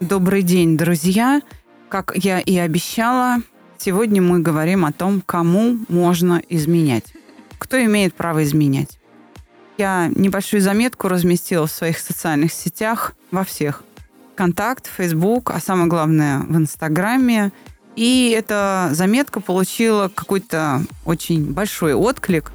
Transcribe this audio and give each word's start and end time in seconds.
Добрый 0.00 0.42
день, 0.42 0.76
друзья. 0.76 1.40
Как 1.88 2.12
я 2.16 2.40
и 2.40 2.56
обещала, 2.56 3.36
сегодня 3.78 4.20
мы 4.20 4.40
говорим 4.40 4.84
о 4.84 4.92
том, 4.92 5.22
кому 5.24 5.78
можно 5.88 6.42
изменять. 6.48 7.14
Кто 7.58 7.82
имеет 7.84 8.12
право 8.12 8.42
изменять. 8.42 8.98
Я 9.78 10.10
небольшую 10.12 10.62
заметку 10.62 11.06
разместила 11.06 11.68
в 11.68 11.70
своих 11.70 12.00
социальных 12.00 12.52
сетях, 12.52 13.14
во 13.30 13.44
всех. 13.44 13.84
Контакт, 14.34 14.90
Facebook, 14.94 15.52
а 15.52 15.60
самое 15.60 15.86
главное 15.86 16.40
в 16.40 16.56
Инстаграме. 16.56 17.52
И 17.94 18.34
эта 18.36 18.88
заметка 18.90 19.38
получила 19.38 20.10
какой-то 20.12 20.82
очень 21.04 21.52
большой 21.52 21.94
отклик. 21.94 22.50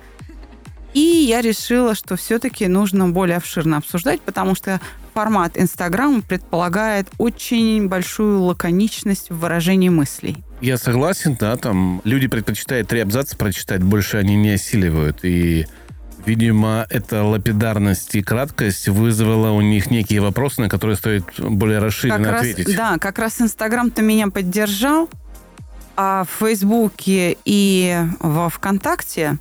И 0.94 1.00
я 1.00 1.42
решила, 1.42 1.96
что 1.96 2.18
все-таки 2.18 2.68
нужно 2.68 3.08
более 3.08 3.38
обширно 3.38 3.78
обсуждать, 3.78 4.20
потому 4.22 4.56
что 4.56 4.82
формат 5.20 5.58
Инстаграма 5.58 6.22
предполагает 6.22 7.10
очень 7.18 7.90
большую 7.90 8.40
лаконичность 8.40 9.30
в 9.30 9.40
выражении 9.40 9.90
мыслей. 9.90 10.38
Я 10.62 10.78
согласен, 10.78 11.36
да, 11.38 11.58
там 11.58 12.00
люди 12.06 12.28
предпочитают 12.28 12.88
три 12.88 13.02
абзаца 13.02 13.36
прочитать, 13.36 13.84
больше 13.84 14.16
они 14.16 14.38
не 14.38 14.52
осиливают. 14.52 15.26
И, 15.26 15.68
видимо, 16.26 16.88
эта 16.90 17.22
лапидарность 17.26 18.16
и 18.16 18.22
краткость 18.22 18.88
вызвала 18.88 19.52
у 19.52 19.60
них 19.60 19.92
некие 19.92 20.22
вопросы, 20.22 20.62
на 20.62 20.70
которые 20.70 20.96
стоит 20.96 21.26
более 21.38 21.80
расширенно 21.80 22.24
как 22.30 22.38
ответить. 22.38 22.68
Раз, 22.68 22.78
да, 22.78 22.98
как 22.98 23.20
раз 23.20 23.42
Инстаграм-то 23.42 24.02
меня 24.02 24.30
поддержал, 24.30 25.10
а 25.98 26.24
в 26.24 26.30
Фейсбуке 26.40 27.36
и 27.44 27.98
во 28.22 28.48
ВКонтакте 28.48 29.38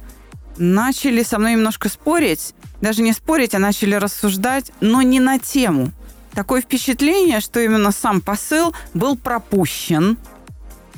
начали 0.56 1.22
со 1.22 1.38
мной 1.38 1.52
немножко 1.52 1.88
спорить. 1.88 2.52
Даже 2.80 3.02
не 3.02 3.12
спорить, 3.12 3.54
а 3.54 3.58
начали 3.58 3.94
рассуждать, 3.94 4.72
но 4.80 5.02
не 5.02 5.20
на 5.20 5.38
тему. 5.38 5.90
Такое 6.32 6.60
впечатление, 6.60 7.40
что 7.40 7.60
именно 7.60 7.90
сам 7.90 8.20
посыл 8.20 8.74
был 8.94 9.16
пропущен, 9.16 10.16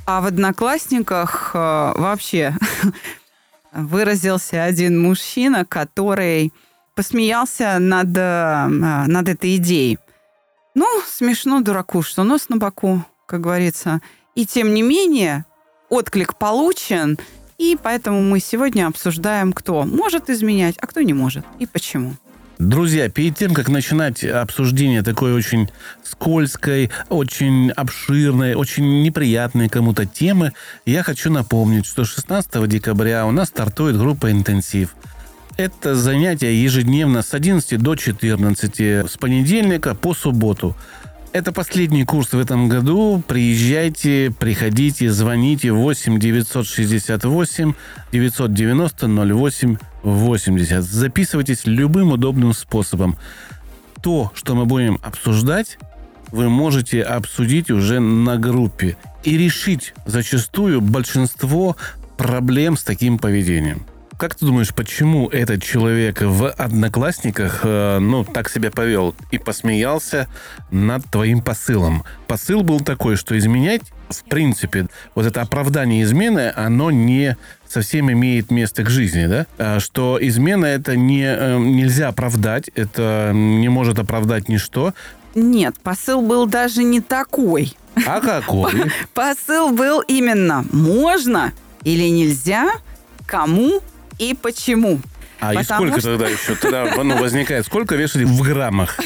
а 0.06 0.20
в 0.20 0.27
«Одноклассниках» 0.27 1.53
э, 1.55 1.59
вообще 1.59 2.55
выразился 3.72 4.64
один 4.64 5.00
мужчина, 5.00 5.64
который 5.64 6.53
посмеялся 6.95 7.78
над, 7.78 8.09
э, 8.17 8.67
над 8.67 9.28
этой 9.28 9.56
идеей. 9.56 9.98
Ну, 10.75 10.87
смешно 11.06 11.61
дураку, 11.61 12.03
что 12.03 12.25
нос 12.25 12.48
на 12.48 12.56
боку, 12.56 13.05
как 13.27 13.41
говорится. 13.41 14.00
И 14.34 14.47
тем 14.47 14.75
не 14.75 14.83
менее, 14.83 15.44
отклик 15.89 16.37
получен, 16.37 17.19
и 17.61 17.77
поэтому 17.80 18.22
мы 18.22 18.41
сегодня 18.41 18.86
обсуждаем, 18.86 19.53
кто 19.53 19.84
может 19.84 20.30
изменять, 20.30 20.77
а 20.80 20.86
кто 20.86 21.03
не 21.03 21.12
может, 21.12 21.44
и 21.58 21.66
почему. 21.66 22.14
Друзья, 22.58 23.11
перед 23.11 23.36
тем, 23.36 23.53
как 23.53 23.69
начинать 23.69 24.25
обсуждение 24.25 25.03
такой 25.03 25.34
очень 25.34 25.69
скользкой, 26.03 26.91
очень 27.11 27.70
обширной, 27.70 28.55
очень 28.55 29.03
неприятной 29.03 29.69
кому-то 29.69 30.06
темы, 30.06 30.53
я 30.86 31.03
хочу 31.03 31.31
напомнить, 31.31 31.84
что 31.84 32.05
16 32.06 32.66
декабря 32.66 33.27
у 33.27 33.31
нас 33.31 33.48
стартует 33.48 33.98
группа 33.98 34.33
«Интенсив». 34.33 34.94
Это 35.58 35.94
занятие 35.94 36.62
ежедневно 36.62 37.21
с 37.21 37.34
11 37.34 37.78
до 37.78 37.94
14, 37.94 38.81
с 38.81 39.19
понедельника 39.19 39.94
по 39.94 40.15
субботу. 40.15 40.75
Это 41.32 41.52
последний 41.52 42.04
курс 42.04 42.32
в 42.32 42.38
этом 42.41 42.68
году. 42.68 43.22
Приезжайте, 43.24 44.34
приходите, 44.36 45.12
звоните 45.12 45.70
8 45.70 46.18
968 46.18 47.74
990 48.10 49.06
08 49.06 49.76
80. 50.02 50.82
Записывайтесь 50.82 51.66
любым 51.66 52.10
удобным 52.10 52.52
способом. 52.52 53.16
То, 54.02 54.32
что 54.34 54.56
мы 54.56 54.64
будем 54.64 54.98
обсуждать, 55.02 55.78
вы 56.32 56.48
можете 56.48 57.02
обсудить 57.02 57.70
уже 57.70 58.00
на 58.00 58.36
группе 58.36 58.97
и 59.22 59.38
решить 59.38 59.94
зачастую 60.06 60.80
большинство 60.80 61.76
проблем 62.16 62.76
с 62.76 62.82
таким 62.82 63.20
поведением. 63.20 63.84
Как 64.20 64.34
ты 64.34 64.44
думаешь, 64.44 64.75
почему 64.75 65.28
этот 65.31 65.62
человек 65.62 66.20
в 66.20 66.50
Одноклассниках, 66.50 67.60
э, 67.62 68.00
ну, 68.00 68.22
так 68.22 68.50
себя 68.50 68.70
повел 68.70 69.14
и 69.31 69.38
посмеялся 69.38 70.28
над 70.70 71.06
твоим 71.06 71.41
посылом? 71.41 72.04
Посыл 72.26 72.62
был 72.62 72.80
такой, 72.80 73.16
что 73.16 73.38
изменять, 73.38 73.80
в 74.10 74.25
принципе, 74.25 74.88
вот 75.14 75.25
это 75.25 75.41
оправдание 75.41 76.03
измены, 76.03 76.53
оно 76.54 76.91
не 76.91 77.38
совсем 77.66 78.12
имеет 78.12 78.50
место 78.50 78.82
к 78.84 78.91
жизни, 78.91 79.25
да? 79.25 79.47
А 79.56 79.80
что 79.80 80.19
измена 80.20 80.66
это 80.66 80.97
не, 80.97 81.25
э, 81.25 81.56
нельзя 81.59 82.09
оправдать, 82.09 82.69
это 82.75 83.32
не 83.32 83.70
может 83.70 83.98
оправдать 83.98 84.50
ничто. 84.50 84.92
Нет, 85.34 85.76
посыл 85.82 86.20
был 86.20 86.44
даже 86.44 86.82
не 86.82 87.00
такой. 87.00 87.75
А 88.06 88.20
какой? 88.20 88.92
Посыл 89.14 89.70
был 89.70 90.03
именно 90.03 90.62
можно 90.72 91.54
или 91.84 92.06
нельзя, 92.10 92.70
кому 93.25 93.80
и 94.20 94.34
почему. 94.34 95.00
А 95.41 95.54
и 95.54 95.64
сколько 95.64 96.00
что... 96.00 96.10
тогда 96.12 96.28
еще? 96.28 96.54
Тогда 96.54 97.03
ну, 97.03 97.16
возникает, 97.19 97.64
сколько 97.66 97.97
вешать 97.97 98.22
в 98.22 98.42
граммах? 98.42 98.98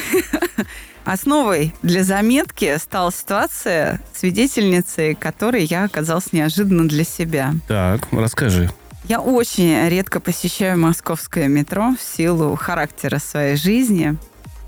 Основой 1.05 1.73
для 1.81 2.03
заметки 2.03 2.77
стала 2.77 3.11
ситуация, 3.11 4.01
свидетельницей 4.13 5.15
которой 5.15 5.63
я 5.63 5.85
оказалась 5.85 6.33
неожиданно 6.33 6.87
для 6.87 7.05
себя. 7.05 7.53
Так, 7.67 8.01
расскажи. 8.11 8.69
Я 9.05 9.21
очень 9.21 9.87
редко 9.87 10.19
посещаю 10.19 10.79
московское 10.79 11.47
метро 11.47 11.93
в 11.97 12.01
силу 12.01 12.55
характера 12.55 13.19
своей 13.19 13.55
жизни. 13.55 14.17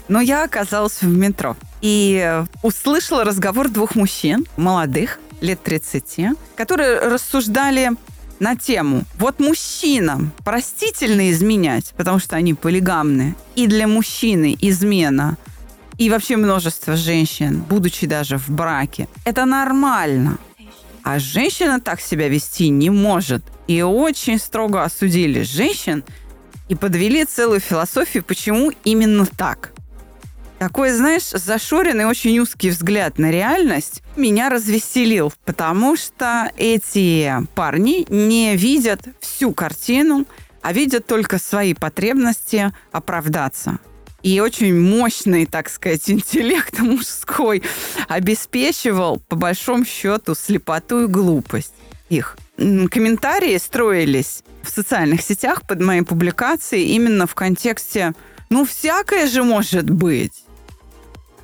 Но 0.08 0.22
я 0.22 0.44
оказалась 0.44 1.02
в 1.02 1.08
метро 1.08 1.58
и 1.82 2.44
услышала 2.62 3.26
разговор 3.26 3.68
двух 3.68 3.96
мужчин, 3.96 4.46
молодых, 4.56 5.20
лет 5.42 5.62
30, 5.64 6.38
которые 6.56 7.00
рассуждали 7.00 7.92
на 8.40 8.56
тему 8.56 9.04
«Вот 9.18 9.40
мужчинам 9.40 10.32
простительно 10.44 11.32
изменять, 11.32 11.94
потому 11.98 12.20
что 12.20 12.36
они 12.36 12.54
полигамны, 12.54 13.36
и 13.56 13.68
для 13.68 13.88
мужчины 13.88 14.58
измена, 14.60 15.38
и 15.98 16.10
вообще 16.10 16.38
множество 16.38 16.96
женщин, 16.96 17.64
будучи 17.68 18.06
даже 18.06 18.38
в 18.38 18.50
браке, 18.50 19.08
это 19.26 19.46
нормально. 19.46 20.38
А 21.04 21.20
женщина 21.20 21.80
так 21.80 22.02
себя 22.02 22.28
вести 22.28 22.70
не 22.70 22.90
может. 22.90 23.44
И 23.68 23.82
очень 23.82 24.40
строго 24.40 24.84
осудили 24.84 25.42
женщин 25.42 26.04
и 26.70 26.76
подвели 26.76 27.26
целую 27.26 27.60
философию, 27.60 28.24
почему 28.24 28.72
именно 28.84 29.26
так– 29.26 29.72
такой, 30.60 30.92
знаешь, 30.92 31.30
зашоренный, 31.30 32.06
очень 32.06 32.38
узкий 32.40 32.70
взгляд 32.70 33.18
на 33.18 33.32
реальность 33.32 34.02
меня 34.16 34.50
развеселил, 34.50 35.34
потому 35.46 35.96
что 35.96 36.52
эти 36.58 37.34
парни 37.56 38.06
не 38.10 38.56
видят 38.56 39.02
всю 39.20 39.52
картину, 39.54 40.26
а 40.62 40.74
видят 40.74 41.06
только 41.06 41.38
свои 41.40 41.74
потребности 41.74 42.74
оправдаться. 42.92 43.80
И 44.24 44.40
очень 44.40 44.78
мощный, 44.80 45.46
так 45.46 45.70
сказать, 45.70 46.10
интеллект 46.10 46.80
мужской 46.80 47.64
обеспечивал, 48.08 49.22
по 49.30 49.36
большому 49.36 49.86
счету, 49.86 50.36
слепоту 50.36 51.04
и 51.04 51.08
глупость 51.08 51.74
их. 52.10 52.38
Комментарии 52.58 53.58
строились 53.58 54.44
в 54.64 54.70
социальных 54.70 55.22
сетях 55.22 55.62
под 55.68 55.82
моей 55.82 56.02
публикацией 56.02 56.96
именно 56.96 57.28
в 57.28 57.36
контексте 57.36 58.14
ну, 58.50 58.66
всякое 58.66 59.28
же 59.28 59.44
может 59.44 59.90
быть. 59.90 60.47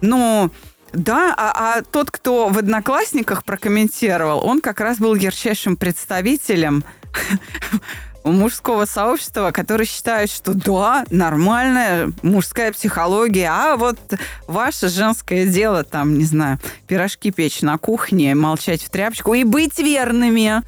Ну, 0.03 0.51
да, 0.91 1.33
а, 1.37 1.77
а 1.77 1.81
тот, 1.81 2.11
кто 2.11 2.49
в 2.49 2.57
«Одноклассниках» 2.57 3.45
прокомментировал, 3.45 4.45
он 4.45 4.59
как 4.59 4.81
раз 4.81 4.97
был 4.97 5.15
ярчайшим 5.15 5.77
представителем 5.77 6.83
мужского 8.25 8.83
сообщества, 8.83 9.51
который 9.51 9.85
считает, 9.85 10.29
что 10.29 10.53
да, 10.53 11.05
нормальная 11.09 12.11
мужская 12.21 12.73
психология, 12.73 13.49
а 13.49 13.77
вот 13.77 13.97
ваше 14.45 14.89
женское 14.89 15.45
дело, 15.45 15.85
там, 15.85 16.17
не 16.17 16.25
знаю, 16.25 16.59
пирожки 16.85 17.31
печь 17.31 17.61
на 17.61 17.77
кухне, 17.77 18.35
молчать 18.35 18.83
в 18.83 18.89
тряпочку 18.89 19.33
и 19.35 19.45
быть 19.45 19.79
верными. 19.79 20.63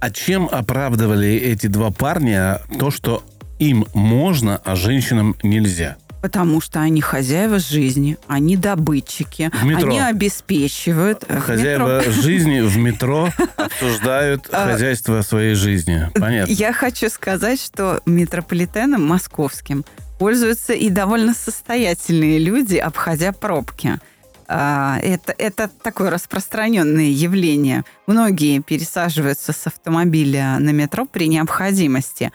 А 0.00 0.10
чем 0.10 0.48
оправдывали 0.50 1.36
эти 1.36 1.68
два 1.68 1.92
парня 1.92 2.62
то, 2.80 2.90
что 2.90 3.22
им 3.60 3.86
можно, 3.94 4.60
а 4.64 4.74
женщинам 4.74 5.36
нельзя? 5.44 5.98
Потому 6.20 6.60
что 6.60 6.80
они 6.80 7.00
хозяева 7.00 7.58
жизни, 7.58 8.18
они 8.26 8.56
добытчики, 8.56 9.50
В 9.54 9.66
они 9.66 10.00
обеспечивают. 10.00 11.24
э, 11.28 11.38
в 11.38 11.40
Хозяева 11.40 11.98
метро. 12.00 12.12
жизни 12.22 12.60
в 12.60 12.76
метро 12.76 13.30
обсуждают 13.56 14.48
А, 14.52 14.72
хозяйство 14.72 15.22
своей 15.22 15.54
жизни. 15.54 16.10
Понятно. 16.14 16.52
Я 16.52 16.72
хочу 16.72 17.08
сказать, 17.08 17.60
что 17.62 18.00
метрополитеном 18.06 19.06
московским 19.06 19.84
пользуются 20.18 20.74
и 20.74 20.90
довольно 20.90 21.32
состоятельные 21.32 22.38
люди, 22.38 22.76
обходя 22.76 23.32
пробки. 23.32 23.98
А, 24.46 24.98
Это, 25.02 25.34
это 25.38 25.70
такое 25.82 26.10
распространенное 26.10 27.04
явление. 27.08 27.84
Многие 28.06 28.58
пересаживаются 28.60 29.52
с 29.52 29.66
автомобиля 29.66 30.58
на 30.58 30.70
метро 30.70 31.06
при 31.06 31.28
необходимости. 31.28 32.32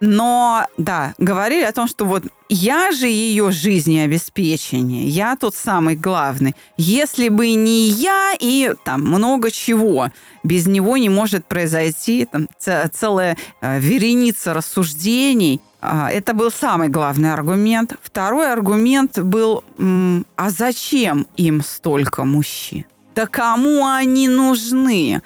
Но, 0.00 0.66
да, 0.78 1.14
говорили 1.18 1.62
о 1.62 1.72
том, 1.72 1.86
что 1.86 2.06
вот 2.06 2.24
я 2.48 2.90
же 2.90 3.06
ее 3.06 3.52
жизнеобеспечение, 3.52 5.06
я 5.06 5.36
тут 5.36 5.54
самый 5.54 5.94
главный. 5.94 6.56
Если 6.78 7.28
бы 7.28 7.52
не 7.52 7.88
я 7.88 8.32
и 8.40 8.74
там 8.82 9.02
много 9.02 9.50
чего, 9.50 10.08
без 10.42 10.66
него 10.66 10.96
не 10.96 11.10
может 11.10 11.44
произойти 11.44 12.26
там, 12.26 12.48
целая 12.58 13.36
э, 13.60 13.78
вереница 13.78 14.54
рассуждений. 14.54 15.60
А, 15.82 16.10
Это 16.10 16.32
был 16.32 16.50
самый 16.50 16.88
главный 16.88 17.32
аргумент. 17.32 17.94
Второй 18.02 18.50
аргумент 18.50 19.18
был, 19.18 19.64
а 20.36 20.50
зачем 20.50 21.26
им 21.36 21.62
столько 21.62 22.24
мужчин? 22.24 22.86
Да 23.14 23.26
кому 23.26 23.86
они 23.86 24.28
нужны? 24.28 25.20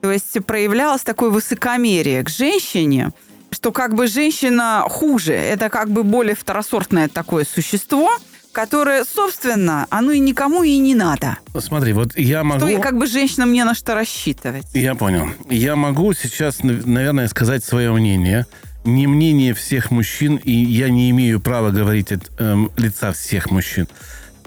То 0.00 0.10
есть 0.12 0.44
проявлялось 0.44 1.02
такое 1.02 1.30
высокомерие 1.30 2.22
к 2.22 2.30
женщине, 2.30 3.12
что 3.54 3.72
как 3.72 3.94
бы 3.94 4.06
женщина 4.06 4.84
хуже. 4.88 5.32
Это 5.32 5.68
как 5.70 5.90
бы 5.90 6.02
более 6.02 6.34
второсортное 6.34 7.08
такое 7.08 7.44
существо, 7.44 8.10
которое, 8.52 9.04
собственно, 9.04 9.86
оно 9.90 10.12
и 10.12 10.18
никому 10.18 10.62
и 10.62 10.76
не 10.78 10.94
надо. 10.94 11.38
Смотри, 11.58 11.92
вот 11.92 12.16
я 12.16 12.44
могу... 12.44 12.60
То 12.60 12.68
и 12.68 12.78
как 12.80 12.98
бы 12.98 13.06
женщинам 13.06 13.52
не 13.52 13.64
на 13.64 13.74
что 13.74 13.94
рассчитывать. 13.94 14.66
Я 14.74 14.94
понял. 14.94 15.28
Я 15.48 15.76
могу 15.76 16.12
сейчас, 16.14 16.62
нав- 16.62 16.84
наверное, 16.84 17.28
сказать 17.28 17.64
свое 17.64 17.92
мнение. 17.92 18.46
Не 18.84 19.06
мнение 19.06 19.54
всех 19.54 19.90
мужчин, 19.90 20.36
и 20.36 20.52
я 20.52 20.90
не 20.90 21.10
имею 21.10 21.40
права 21.40 21.70
говорить 21.70 22.12
от 22.12 22.30
эм, 22.38 22.70
лица 22.76 23.12
всех 23.12 23.50
мужчин. 23.50 23.88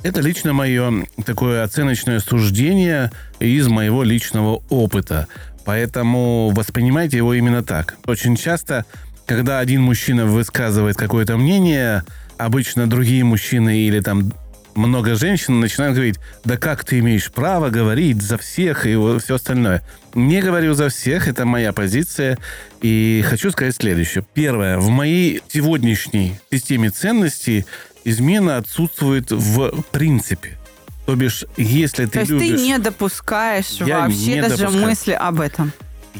Это 0.03 0.21
лично 0.21 0.53
мое 0.53 1.07
такое 1.25 1.63
оценочное 1.63 2.19
суждение 2.19 3.11
из 3.39 3.67
моего 3.67 4.03
личного 4.03 4.61
опыта. 4.69 5.27
Поэтому 5.67 6.51
воспринимайте 6.55 7.17
его 7.17 7.33
именно 7.33 7.61
так. 7.61 7.97
Очень 8.05 8.37
часто, 8.37 8.85
когда 9.25 9.59
один 9.59 9.81
мужчина 9.81 10.25
высказывает 10.25 10.95
какое-то 10.95 11.35
мнение, 11.35 12.05
обычно 12.37 12.87
другие 12.87 13.25
мужчины 13.25 13.79
или 13.79 13.99
там 13.99 14.31
много 14.75 15.15
женщин 15.15 15.59
начинают 15.59 15.95
говорить, 15.95 16.19
да 16.45 16.55
как 16.55 16.85
ты 16.85 16.99
имеешь 16.99 17.29
право 17.29 17.69
говорить 17.69 18.21
за 18.21 18.37
всех 18.37 18.85
и 18.85 18.95
все 19.19 19.35
остальное. 19.35 19.83
Не 20.13 20.41
говорю 20.41 20.73
за 20.73 20.87
всех, 20.87 21.27
это 21.27 21.45
моя 21.45 21.73
позиция. 21.73 22.37
И 22.81 23.21
хочу 23.27 23.51
сказать 23.51 23.75
следующее. 23.75 24.25
Первое. 24.33 24.77
В 24.77 24.87
моей 24.87 25.41
сегодняшней 25.49 26.39
системе 26.49 26.91
ценностей 26.91 27.65
измена 28.05 28.55
отсутствует 28.55 29.31
в 29.31 29.83
принципе. 29.91 30.56
То 31.07 31.15
бишь, 31.15 31.45
если 31.55 32.05
ты 32.05 32.11
То 32.11 32.19
есть 32.19 32.31
любишь... 32.31 32.59
ты 32.59 32.65
не 32.67 32.77
допускаешь 32.79 33.79
вообще 33.79 34.35
не 34.35 34.41
даже 34.41 34.57
допускаю. 34.57 34.85
мысли 34.85 35.11
об 35.13 35.39
этом. 35.39 35.71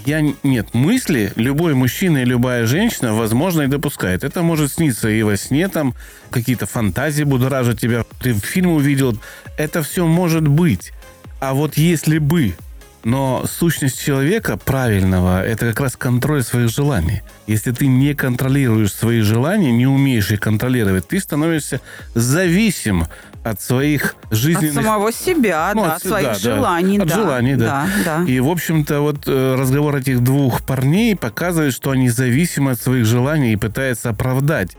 Я 0.06 0.22
нет 0.44 0.74
мысли, 0.74 1.34
любой 1.36 1.74
мужчина 1.74 2.19
и 2.19 2.25
любая 2.25 2.66
женщина, 2.68 3.13
возможно, 3.13 3.63
и 3.63 3.68
допускает. 3.68 4.24
Это 4.24 4.44
может 4.44 4.72
сниться 4.72 5.10
и 5.10 5.22
во 5.24 5.36
сне, 5.36 5.68
там 5.68 5.94
какие-то 6.30 6.68
фантазии 6.68 7.24
будоражат 7.24 7.81
тебя, 7.81 8.06
ты 8.22 8.31
фильм 8.34 8.72
увидел. 8.72 9.19
Это 9.57 9.84
все 9.84 10.07
может 10.07 10.48
быть. 10.48 10.94
А 11.42 11.54
вот 11.54 11.78
если 11.78 12.18
бы, 12.19 12.56
но 13.03 13.45
сущность 13.47 13.99
человека 14.03 14.57
правильного– 14.57 15.44
это 15.45 15.67
как 15.67 15.79
раз 15.79 15.95
контроль 15.95 16.44
своих 16.44 16.69
желаний. 16.69 17.21
Если 17.47 17.71
ты 17.71 17.88
не 17.88 18.13
контролируешь 18.13 18.94
свои 18.94 19.21
желания, 19.21 19.71
не 19.71 19.88
умеешь 19.88 20.31
их 20.31 20.39
контролировать, 20.39 21.07
ты 21.07 21.19
становишься 21.19 21.81
зависим 22.15 23.05
от 23.44 23.61
своих 23.61 24.15
От 24.29 24.38
жизненных 24.38 24.73
самого 24.73 25.13
себя, 25.13 25.71
Ну, 25.73 25.83
да, 25.83 25.91
от- 25.91 25.95
от 25.97 26.03
своих 26.03 26.27
да, 26.27 26.33
да. 26.33 26.39
желаний. 26.39 26.99
От 26.99 27.07
да, 27.07 27.15
желаний, 27.15 27.55
да. 27.55 27.88
да. 28.03 28.23
И, 28.27 28.41
в 28.41 28.49
общем-то, 28.49 28.99
вот 28.99 29.19
э, 29.25 29.55
разговор 29.57 29.95
этих 29.95 30.21
двух 30.21 30.63
парней 30.63 31.15
показывает, 31.15 31.73
что 31.73 31.91
они 31.91 32.09
зависимы 32.09 32.71
от 32.71 32.81
своих 32.81 33.05
желаний 33.05 33.53
и 33.53 33.55
пытаются 33.55 34.09
оправдать 34.09 34.75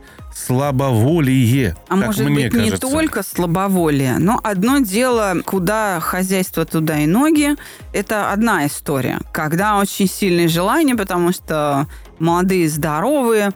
слабоволие, 0.46 1.76
А 1.88 1.96
как 1.96 2.06
может 2.06 2.26
мне 2.26 2.44
быть, 2.44 2.54
не 2.54 2.70
кажется. 2.70 2.80
только 2.80 3.22
слабоволие, 3.22 4.18
но 4.18 4.40
одно 4.42 4.78
дело, 4.78 5.36
куда 5.44 6.00
хозяйство, 6.00 6.64
туда 6.64 6.98
и 7.00 7.06
ноги, 7.06 7.56
это 7.92 8.30
одна 8.32 8.66
история. 8.66 9.20
Когда 9.32 9.78
очень 9.78 10.08
сильное 10.08 10.48
желание, 10.48 10.96
потому 10.96 11.32
что 11.32 11.86
молодые, 12.18 12.68
здоровые, 12.68 13.52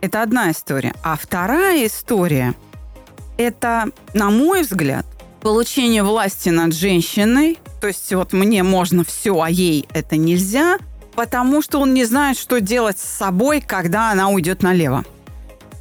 это 0.00 0.22
одна 0.22 0.50
история. 0.50 0.94
А 1.02 1.16
вторая 1.20 1.86
история, 1.86 2.54
это, 3.38 3.90
на 4.14 4.30
мой 4.30 4.62
взгляд, 4.62 5.06
получение 5.40 6.02
власти 6.02 6.50
над 6.50 6.74
женщиной. 6.74 7.58
То 7.80 7.88
есть 7.88 8.12
вот 8.12 8.32
мне 8.32 8.62
можно 8.62 9.04
все, 9.04 9.40
а 9.40 9.48
ей 9.48 9.88
это 9.92 10.16
нельзя, 10.16 10.78
потому 11.14 11.62
что 11.62 11.80
он 11.80 11.94
не 11.94 12.04
знает, 12.04 12.38
что 12.38 12.60
делать 12.60 12.98
с 12.98 13.04
собой, 13.04 13.60
когда 13.60 14.10
она 14.10 14.28
уйдет 14.28 14.62
налево 14.62 15.04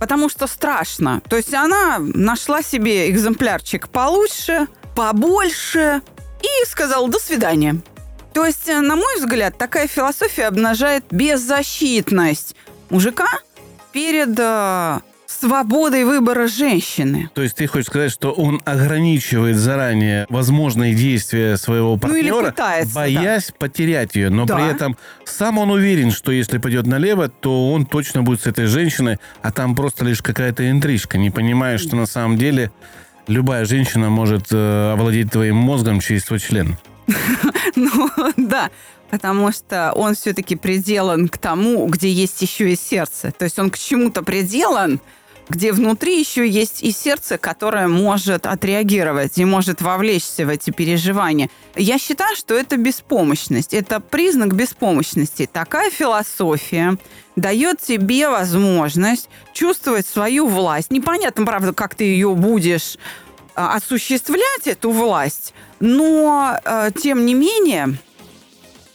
потому 0.06 0.30
что 0.30 0.46
страшно. 0.46 1.20
То 1.28 1.36
есть 1.36 1.52
она 1.52 1.98
нашла 1.98 2.62
себе 2.62 3.10
экземплярчик 3.10 3.90
получше, 3.90 4.68
побольше 4.96 6.04
и 6.44 6.66
сказала 6.68 7.10
«до 7.10 7.18
свидания». 7.18 7.82
То 8.32 8.46
есть, 8.46 8.70
э, 8.70 8.82
на 8.82 8.96
мой 8.96 9.18
взгляд, 9.18 9.58
такая 9.58 9.88
философия 9.88 10.46
обнажает 10.46 11.06
беззащитность 11.10 12.56
мужика 12.92 13.28
перед 13.94 14.38
э, 14.38 15.00
свободой 15.40 16.06
выбора 16.06 16.48
женщины. 16.48 17.30
То 17.34 17.42
есть 17.42 17.56
ты 17.56 17.68
хочешь 17.68 17.88
сказать, 17.88 18.12
что 18.12 18.32
он 18.32 18.62
ограничивает 18.66 19.58
заранее 19.58 20.26
возможные 20.30 20.94
действия 20.96 21.58
своего 21.58 22.00
Ну, 22.02 22.16
или 22.16 22.30
партнера, 22.30 22.52
пытается, 22.52 22.94
да. 22.94 23.00
боясь 23.02 23.52
потерять 23.58 24.16
ее, 24.16 24.30
но 24.30 24.46
Да. 24.46 24.56
при 24.56 24.66
этом 24.74 24.98
сам 25.26 25.58
он 25.58 25.70
уверен, 25.72 26.12
что 26.12 26.32
если 26.32 26.58
пойдет 26.58 26.88
налево, 26.88 27.30
то 27.30 27.72
он 27.72 27.86
точно 27.86 28.24
будет 28.24 28.42
с 28.42 28.48
этой 28.48 28.66
женщиной, 28.66 29.18
а 29.42 29.52
там 29.52 29.76
просто 29.76 30.06
лишь 30.06 30.22
какая-то 30.22 30.70
интрижка, 30.70 31.18
не 31.18 31.30
понимая, 31.32 31.78
что 31.78 31.96
на 31.96 32.06
самом 32.06 32.38
деле 32.38 32.72
любая 33.28 33.66
женщина 33.66 34.10
может 34.10 34.48
э, 34.52 34.92
овладеть 34.94 35.32
твоим 35.32 35.56
мозгом 35.56 36.00
через 36.00 36.24
твой 36.26 36.40
член. 36.40 36.78
Ну, 37.76 38.10
да, 38.38 38.70
потому 39.10 39.52
что 39.52 39.92
он 39.94 40.16
все-таки 40.16 40.56
приделан 40.56 41.28
к 41.28 41.38
тому, 41.38 41.86
где 41.88 42.10
есть 42.10 42.42
еще 42.42 42.72
и 42.72 42.76
сердце. 42.78 43.34
То 43.38 43.44
есть 43.46 43.60
он 43.60 43.70
к 43.70 43.78
чему-то 43.78 44.22
приделан, 44.24 45.02
где 45.50 45.72
внутри 45.72 46.20
еще 46.20 46.48
есть 46.48 46.82
и 46.82 46.92
сердце, 46.92 47.38
которое 47.38 47.88
может 47.88 48.46
отреагировать 48.46 49.38
и 49.38 49.46
может 49.46 49.82
вовлечься 49.82 50.46
в 50.46 50.50
эти 50.50 50.72
переживания. 50.72 51.50
Я 51.76 52.00
считаю, 52.00 52.36
что 52.36 52.56
это 52.56 52.78
беспомощность. 52.78 53.74
Это 53.74 54.00
признак 54.00 54.54
беспомощности. 54.56 55.48
Такая 55.52 55.92
философия 55.92 56.98
дает 57.36 57.80
тебе 57.80 58.30
возможность 58.30 59.30
чувствовать 59.54 60.08
свою 60.08 60.48
власть. 60.48 60.92
Непонятно, 60.92 61.46
правда, 61.46 61.74
как 61.74 61.96
ты 61.96 62.06
ее 62.06 62.34
будешь 62.34 62.98
а, 63.56 63.76
осуществлять, 63.76 64.66
эту 64.66 64.92
власть, 64.92 65.54
но, 65.80 66.58
э, 66.64 66.92
тем 67.02 67.26
не 67.26 67.34
менее, 67.34 67.98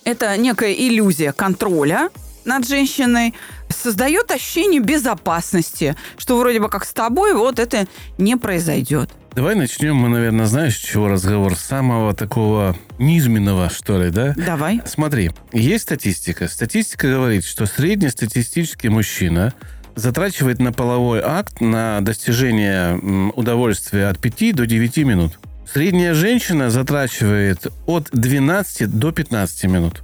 это 0.04 0.36
некая 0.36 0.72
иллюзия 0.72 1.32
контроля 1.32 2.10
над 2.44 2.66
женщиной 2.66 3.34
создает 3.72 4.30
ощущение 4.30 4.80
безопасности, 4.80 5.96
что 6.18 6.38
вроде 6.38 6.60
бы 6.60 6.68
как 6.68 6.84
с 6.84 6.92
тобой 6.92 7.34
вот 7.34 7.58
это 7.58 7.86
не 8.18 8.36
произойдет. 8.36 9.10
Давай 9.34 9.54
начнем 9.54 9.94
мы, 9.94 10.08
наверное, 10.08 10.46
знаешь, 10.46 10.76
с 10.76 10.80
чего 10.80 11.08
разговор? 11.08 11.56
Самого 11.56 12.14
такого 12.14 12.76
низменного, 12.98 13.70
что 13.70 14.02
ли, 14.02 14.10
да? 14.10 14.34
Давай. 14.36 14.80
Смотри, 14.86 15.30
есть 15.52 15.84
статистика. 15.84 16.48
Статистика 16.48 17.06
говорит, 17.06 17.44
что 17.44 17.66
среднестатистический 17.66 18.88
мужчина 18.88 19.54
затрачивает 19.94 20.58
на 20.58 20.72
половой 20.72 21.20
акт 21.20 21.60
на 21.60 22.00
достижение 22.00 23.30
удовольствия 23.34 24.08
от 24.08 24.18
5 24.18 24.56
до 24.56 24.66
9 24.66 24.96
минут. 24.98 25.38
Средняя 25.72 26.14
женщина 26.14 26.68
затрачивает 26.68 27.68
от 27.86 28.08
12 28.10 28.98
до 28.98 29.12
15 29.12 29.64
минут. 29.64 30.02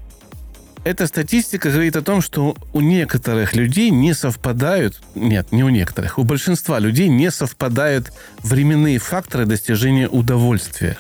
Эта 0.87 1.09
статистика 1.09 1.71
говорит 1.71 1.97
о 1.97 2.01
том, 2.01 2.21
что 2.21 2.55
у 2.73 2.81
некоторых 2.81 3.57
людей 3.57 3.91
не 3.91 4.15
совпадают, 4.15 5.01
нет, 5.17 5.51
не 5.51 5.65
у 5.65 5.69
некоторых, 5.69 6.17
у 6.17 6.23
большинства 6.23 6.79
людей 6.79 7.09
не 7.09 7.33
совпадают 7.33 8.13
временные 8.45 9.01
факторы 9.01 9.47
достижения 9.47 10.09
удовольствия. 10.09 10.97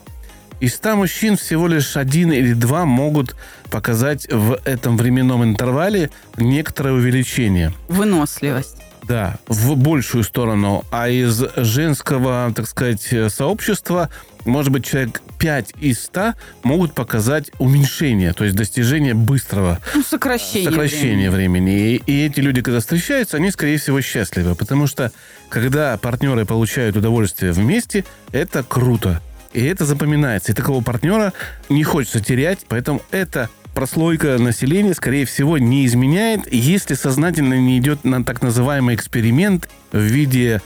Из 0.59 0.75
100 0.75 0.97
мужчин 0.97 1.37
всего 1.37 1.69
лишь 1.69 1.97
один 1.97 2.33
или 2.33 2.53
два 2.53 2.85
могут 2.85 3.37
показать 3.71 4.27
в 4.29 4.59
этом 4.65 4.97
временном 4.97 5.45
интервале 5.45 6.11
некоторое 6.37 6.95
увеличение. 6.95 7.73
Выносливость. 7.87 8.79
Да, 9.05 9.37
в 9.47 9.77
большую 9.77 10.25
сторону. 10.25 10.85
А 10.91 11.09
из 11.09 11.45
женского, 11.55 12.53
так 12.57 12.67
сказать, 12.67 13.09
сообщества, 13.29 14.11
может 14.47 14.73
быть, 14.73 14.85
человек 14.85 15.21
5 15.39 15.75
из 15.81 16.01
100 16.05 16.35
могут 16.63 16.95
показать 16.95 17.51
уменьшение, 17.59 18.33
то 18.33 18.45
есть 18.45 18.57
достижение 18.57 19.15
быстрого 19.15 19.79
Ну, 19.95 20.03
сокращение. 20.03 20.71
сокращение 20.71 21.31
времени. 21.31 21.95
И, 21.95 22.03
и 22.07 22.27
эти 22.27 22.41
люди, 22.41 22.63
когда 22.63 22.81
встречаются, 22.81 23.37
они, 23.37 23.51
скорее 23.51 23.79
всего, 23.79 24.01
счастливы. 24.01 24.55
Потому 24.55 24.87
что, 24.87 25.13
когда 25.49 25.97
партнеры 25.99 26.45
получают 26.45 26.97
удовольствие 26.97 27.53
вместе, 27.53 28.05
это 28.33 28.63
круто. 28.63 29.21
И 29.53 29.65
это 29.65 29.85
запоминается. 29.85 30.53
И 30.53 30.55
такого 30.55 30.83
партнера 30.83 31.33
не 31.69 31.83
хочется 31.85 32.21
терять. 32.21 32.61
Поэтому 32.69 33.03
эта 33.11 33.49
прослойка 33.75 34.39
населения, 34.39 34.95
скорее 34.95 35.27
всего, 35.27 35.59
не 35.59 35.85
изменяет, 35.87 36.51
если 36.53 36.95
сознательно 36.95 37.55
не 37.55 37.79
идет 37.79 38.05
на 38.05 38.25
так 38.25 38.41
называемый 38.43 38.95
эксперимент 38.95 39.69
в 39.93 39.99
виде 40.01 40.63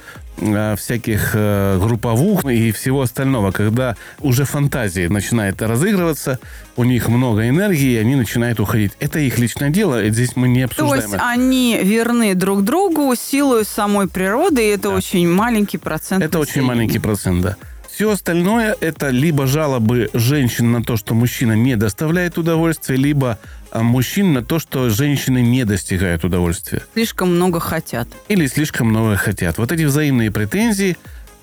всяких 0.76 1.32
э, 1.34 1.78
групповух 1.80 2.44
и 2.46 2.72
всего 2.72 3.02
остального, 3.02 3.50
когда 3.50 3.96
уже 4.20 4.44
фантазия 4.44 5.08
начинает 5.08 5.60
разыгрываться, 5.62 6.38
у 6.76 6.84
них 6.84 7.08
много 7.08 7.48
энергии, 7.48 7.92
и 7.92 7.96
они 7.96 8.16
начинают 8.16 8.58
уходить. 8.60 8.92
Это 9.00 9.18
их 9.18 9.38
личное 9.38 9.70
дело, 9.70 10.02
и 10.02 10.10
здесь 10.10 10.36
мы 10.36 10.48
не 10.48 10.60
То 10.60 10.66
обсуждаем. 10.66 11.02
есть 11.02 11.14
это. 11.14 11.28
они 11.28 11.78
верны 11.82 12.34
друг 12.34 12.64
другу 12.64 13.14
силой 13.14 13.64
самой 13.64 14.08
природы, 14.08 14.62
и 14.64 14.68
это 14.70 14.88
Да. 14.88 14.94
очень 14.96 15.28
маленький 15.28 15.78
процент. 15.78 16.24
Это 16.24 16.38
очень 16.38 16.62
маленький 16.62 16.98
процент, 16.98 17.42
да. 17.42 17.56
Все 17.92 18.10
остальное 18.12 18.74
это 18.80 19.10
либо 19.10 19.46
жалобы 19.46 20.08
женщин 20.14 20.72
на 20.72 20.82
то, 20.82 20.96
что 20.96 21.12
мужчина 21.14 21.52
не 21.52 21.76
доставляет 21.76 22.38
удовольствия, 22.38 22.96
либо 22.96 23.38
мужчин 23.74 24.32
на 24.32 24.42
то, 24.42 24.58
что 24.58 24.90
женщины 24.90 25.40
не 25.42 25.64
достигают 25.64 26.24
удовольствия. 26.24 26.82
Слишком 26.94 27.34
много 27.34 27.60
хотят. 27.60 28.08
Или 28.28 28.46
слишком 28.46 28.88
много 28.88 29.16
хотят. 29.16 29.58
Вот 29.58 29.72
эти 29.72 29.84
взаимные 29.84 30.30
претензии 30.30 30.96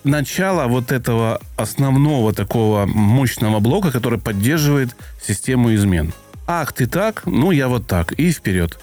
начало 0.04 0.68
вот 0.68 0.92
этого 0.92 1.42
основного 1.56 2.34
такого 2.34 2.86
мощного 2.86 3.60
блока, 3.60 3.92
который 3.92 4.20
поддерживает 4.20 4.96
систему 5.22 5.74
измен. 5.76 6.14
Ах, 6.48 6.72
ты 6.72 6.88
так, 6.88 7.24
ну 7.26 7.52
я 7.52 7.68
вот 7.68 7.88
так, 7.88 8.14
и 8.14 8.32
вперед. 8.32 8.80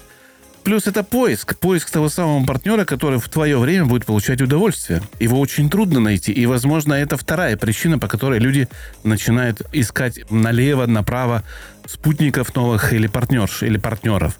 Плюс 0.65 0.87
это 0.87 1.03
поиск. 1.03 1.55
Поиск 1.59 1.91
того 1.91 2.09
самого 2.09 2.43
партнера, 2.43 2.85
который 2.85 3.19
в 3.19 3.29
твое 3.29 3.59
время 3.59 3.85
будет 3.85 4.03
получать 4.03 4.41
удовольствие. 4.41 4.99
Его 5.19 5.39
очень 5.39 5.69
трудно 5.69 5.99
найти. 5.99 6.31
И, 6.31 6.47
возможно, 6.47 6.95
это 6.95 7.17
вторая 7.17 7.55
причина, 7.55 7.99
по 7.99 8.07
которой 8.07 8.39
люди 8.39 8.67
начинают 9.03 9.61
искать 9.73 10.19
налево, 10.31 10.87
направо 10.87 11.43
спутников 11.85 12.55
новых 12.55 12.93
или 12.93 13.05
партнерш, 13.05 13.61
или 13.61 13.77
партнеров. 13.77 14.39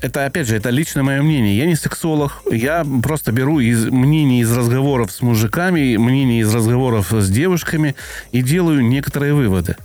Это, 0.00 0.24
опять 0.24 0.48
же, 0.48 0.56
это 0.56 0.70
личное 0.70 1.02
мое 1.02 1.20
мнение. 1.20 1.58
Я 1.58 1.66
не 1.66 1.76
сексолог. 1.76 2.42
Я 2.50 2.86
просто 3.02 3.30
беру 3.30 3.60
из 3.60 3.84
мнений 3.84 4.40
из 4.40 4.50
разговоров 4.56 5.12
с 5.12 5.20
мужиками, 5.20 5.98
мнений 5.98 6.40
из 6.40 6.54
разговоров 6.54 7.12
с 7.12 7.28
девушками 7.28 7.94
и 8.32 8.40
делаю 8.40 8.82
некоторые 8.82 9.34
выводы. 9.34 9.76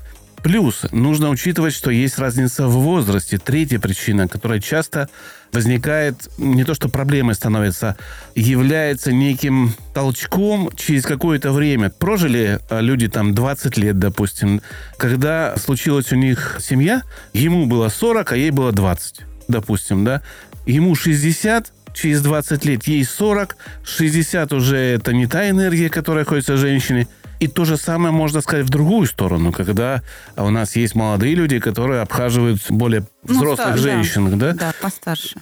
Плюс 0.46 0.86
нужно 0.92 1.32
учитывать, 1.32 1.74
что 1.74 1.90
есть 1.90 2.20
разница 2.20 2.68
в 2.68 2.74
возрасте. 2.74 3.40
Третья 3.40 3.80
причина, 3.80 4.28
которая 4.28 4.60
часто 4.60 5.10
возникает, 5.52 6.30
не 6.38 6.64
то 6.64 6.76
что 6.76 6.88
проблемой 6.88 7.34
становится, 7.34 7.98
является 8.36 9.12
неким 9.12 9.74
толчком 9.96 10.70
через 10.76 11.04
какое-то 11.04 11.52
время. 11.52 11.90
Прожили 11.90 12.60
а, 12.70 12.80
люди 12.80 13.08
там 13.08 13.34
20 13.34 13.78
лет, 13.78 13.98
допустим. 13.98 14.62
Когда 14.98 15.58
случилась 15.58 16.12
у 16.12 16.16
них 16.16 16.60
семья, 16.62 17.02
ему 17.34 17.66
было 17.66 17.90
40, 17.90 18.32
а 18.34 18.38
ей 18.38 18.52
было 18.52 18.72
20, 18.72 19.22
допустим, 19.48 20.06
да. 20.06 20.22
Ему 20.68 20.94
60, 20.94 21.74
через 21.96 22.22
20 22.22 22.66
лет 22.66 22.84
ей 22.84 23.04
40, 23.04 23.58
60 23.84 24.54
уже 24.54 24.78
это 24.78 25.12
не 25.12 25.26
та 25.26 25.50
энергия, 25.50 25.90
которая 25.90 26.24
хочется 26.24 26.56
женщине. 26.56 27.08
И 27.46 27.48
то 27.48 27.64
же 27.64 27.78
самое 27.78 28.12
можно 28.12 28.42
сказать 28.42 28.66
в 28.66 28.70
другую 28.70 29.06
сторону, 29.06 29.52
когда 29.52 30.02
у 30.36 30.50
нас 30.50 30.76
есть 30.76 30.96
молодые 30.96 31.36
люди, 31.36 31.60
которые 31.60 32.02
обхаживают 32.02 32.60
более 32.70 33.02
Ну, 33.24 33.36
взрослых 33.36 33.68
ста- 33.68 33.76
да. 33.76 33.78
женщин, 33.78 34.40
да? 34.40 34.54
Да, 34.54 34.74
постарше. 34.82 35.36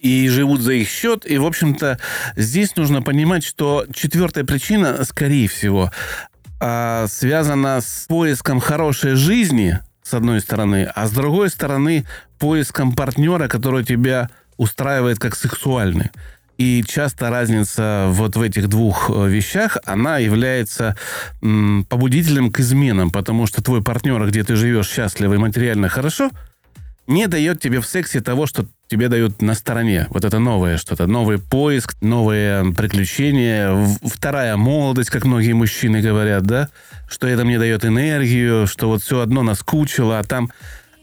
и 0.00 0.28
живут 0.28 0.60
за 0.60 0.72
их 0.72 0.88
счет. 0.88 1.24
И, 1.24 1.38
в 1.38 1.46
общем-то, 1.46 2.00
здесь 2.34 2.74
нужно 2.74 3.00
понимать, 3.00 3.44
что 3.44 3.86
четвертая 3.94 4.42
причина, 4.44 5.04
скорее 5.04 5.46
всего, 5.46 5.92
а, 6.60 7.06
связана 7.06 7.80
с 7.80 8.06
поиском 8.08 8.58
хорошей 8.58 9.14
жизни, 9.14 9.78
с 10.02 10.14
одной 10.14 10.40
стороны, 10.40 10.90
а 10.96 11.06
с 11.06 11.12
другой 11.12 11.48
стороны, 11.48 12.04
поиском 12.40 12.92
партнера, 12.96 13.46
который 13.46 13.84
тебя 13.84 14.30
устраивает 14.56 15.20
как 15.20 15.36
сексуальный. 15.36 16.10
И 16.56 16.84
часто 16.86 17.30
разница 17.30 18.06
вот 18.10 18.36
в 18.36 18.42
этих 18.42 18.68
двух 18.68 19.10
э, 19.10 19.28
вещах, 19.28 19.76
она 19.84 20.18
является 20.18 20.96
побудителем 21.40 22.52
к 22.52 22.60
изменам, 22.60 23.10
потому 23.10 23.46
что 23.46 23.62
твой 23.62 23.82
партнер, 23.82 24.24
где 24.26 24.44
ты 24.44 24.54
живешь 24.54 24.88
счастливо 24.88 25.34
и 25.34 25.38
материально 25.38 25.88
хорошо, 25.88 26.30
не 27.06 27.26
дает 27.26 27.60
тебе 27.60 27.80
в 27.80 27.86
сексе 27.86 28.20
того, 28.20 28.46
что 28.46 28.66
тебе 28.88 29.08
дают 29.08 29.42
на 29.42 29.54
стороне. 29.54 30.06
Вот 30.10 30.24
это 30.24 30.38
новое 30.38 30.78
что-то. 30.78 31.06
Новый 31.06 31.38
поиск, 31.38 31.96
новые 32.00 32.72
приключения, 32.72 33.74
вторая 34.04 34.56
молодость, 34.56 35.10
как 35.10 35.24
многие 35.24 35.52
мужчины 35.52 36.00
говорят, 36.00 36.44
да? 36.44 36.68
Что 37.08 37.26
это 37.26 37.44
мне 37.44 37.58
дает 37.58 37.84
энергию, 37.84 38.66
что 38.66 38.88
вот 38.88 39.02
все 39.02 39.20
одно 39.20 39.42
наскучило, 39.42 40.18
а 40.18 40.24
там... 40.24 40.50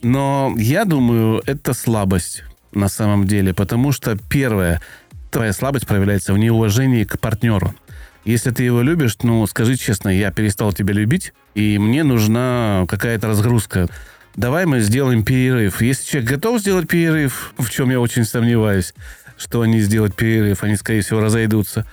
Но 0.02 0.56
я 0.58 0.86
думаю, 0.86 1.44
это 1.46 1.74
слабость 1.74 2.44
на 2.72 2.88
самом 2.88 3.28
деле, 3.28 3.54
потому 3.54 3.92
что 3.92 4.18
первое, 4.30 4.82
твоя 5.32 5.54
слабость 5.54 5.88
проявляется 5.88 6.34
в 6.34 6.38
неуважении 6.38 7.04
к 7.04 7.20
партнеру. 7.20 7.74
Если 8.24 8.52
ты 8.52 8.64
его 8.64 8.82
любишь, 8.82 9.18
ну, 9.24 9.46
скажи 9.48 9.78
честно, 9.78 10.10
я 10.10 10.32
перестал 10.32 10.74
тебя 10.74 10.94
любить, 10.94 11.34
и 11.56 11.80
мне 11.80 12.04
нужна 12.04 12.86
какая-то 12.88 13.28
разгрузка. 13.28 13.88
Давай 14.36 14.66
мы 14.66 14.82
сделаем 14.82 15.24
перерыв. 15.24 15.82
Если 15.82 16.06
человек 16.06 16.30
готов 16.30 16.62
сделать 16.62 16.88
перерыв, 16.88 17.54
в 17.58 17.70
чем 17.72 17.90
я 17.90 18.00
очень 18.00 18.24
сомневаюсь, 18.24 18.94
что 19.38 19.62
они 19.62 19.80
сделают 19.80 20.16
перерыв, 20.16 20.64
они, 20.64 20.76
скорее 20.76 21.02
всего, 21.02 21.20
разойдутся. 21.20 21.86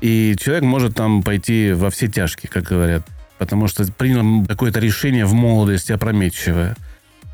И 0.00 0.36
человек 0.38 0.64
может 0.64 0.96
там 0.96 1.22
пойти 1.22 1.72
во 1.72 1.90
все 1.90 2.08
тяжкие, 2.08 2.50
как 2.50 2.64
говорят. 2.64 3.06
Потому 3.38 3.68
что 3.68 3.90
принял 3.92 4.44
какое-то 4.44 4.80
решение 4.80 5.24
в 5.24 5.34
молодости 5.34 5.92
опрометчивое. 5.92 6.76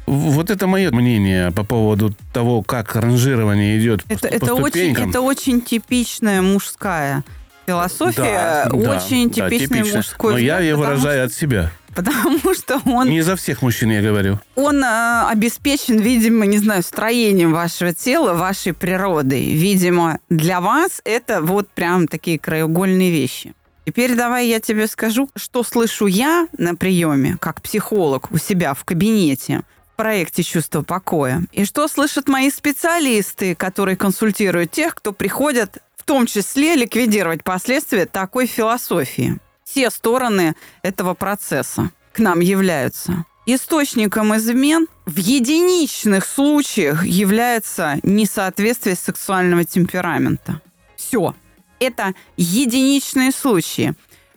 Вот 0.06 0.50
это 0.50 0.66
мое 0.66 0.90
мнение 0.90 1.50
по 1.52 1.64
поводу 1.64 2.12
того, 2.32 2.62
как 2.62 2.96
ранжирование 2.96 3.78
идет 3.78 4.04
по 4.04 4.12
Это, 4.12 4.28
по 4.28 4.32
это, 4.34 4.54
очень, 4.54 4.68
ступенькам. 4.70 5.10
это 5.10 5.20
очень 5.20 5.60
типичная 5.60 6.42
мужская 6.42 7.24
философия, 7.66 8.22
Да, 8.22 8.68
да, 8.70 8.96
очень 8.96 9.30
да, 9.30 9.48
типичный 9.48 9.78
типично. 9.78 9.96
мужской 9.98 10.32
Но 10.32 10.38
я 10.38 10.54
взгляд, 10.56 10.62
ее 10.62 10.74
потому 10.76 10.90
выражаю 10.96 11.24
от 11.26 11.32
себя. 11.32 11.70
Потому 11.94 12.54
что 12.54 12.80
он, 12.86 13.08
Не 13.08 13.20
за 13.20 13.36
всех 13.36 13.62
мужчин 13.62 13.90
я 13.90 14.00
говорю. 14.02 14.40
он 14.56 14.82
э, 14.82 15.22
обеспечен, 15.28 15.98
видимо, 15.98 16.46
не 16.46 16.58
знаю, 16.58 16.82
строением 16.82 17.52
вашего 17.52 17.92
тела, 17.92 18.32
вашей 18.32 18.72
природой. 18.72 19.52
Видимо, 19.52 20.18
для 20.30 20.60
вас 20.60 21.00
это 21.04 21.42
вот 21.42 21.68
прям 21.68 22.08
такие 22.08 22.38
краеугольные 22.38 23.10
вещи. 23.10 23.52
Теперь 23.84 24.14
давай 24.16 24.48
я 24.48 24.58
тебе 24.58 24.86
скажу, 24.86 25.28
что 25.36 25.62
слышу 25.62 26.06
я 26.06 26.46
на 26.56 26.74
приеме, 26.74 27.36
как 27.40 27.60
психолог 27.60 28.30
у 28.32 28.38
себя 28.38 28.72
в 28.74 28.84
кабинете 28.84 29.62
проекте 30.02 30.42
«Чувство 30.42 30.82
покоя». 30.82 31.44
И 31.52 31.64
что 31.64 31.86
слышат 31.86 32.26
мои 32.26 32.50
специалисты, 32.50 33.54
которые 33.54 33.96
консультируют 33.96 34.72
тех, 34.72 34.96
кто 34.96 35.12
приходят 35.12 35.78
в 35.96 36.02
том 36.02 36.26
числе 36.26 36.74
ликвидировать 36.74 37.44
последствия 37.44 38.06
такой 38.06 38.46
философии. 38.46 39.38
Все 39.64 39.90
стороны 39.90 40.56
этого 40.82 41.14
процесса 41.14 41.92
к 42.12 42.18
нам 42.18 42.40
являются. 42.40 43.24
Источником 43.46 44.36
измен 44.36 44.88
в 45.06 45.16
единичных 45.18 46.26
случаях 46.26 47.06
является 47.06 48.00
несоответствие 48.02 48.96
сексуального 48.96 49.64
темперамента. 49.64 50.60
Все. 50.96 51.36
Это 51.78 52.14
единичные 52.36 53.30
случаи. 53.30 53.94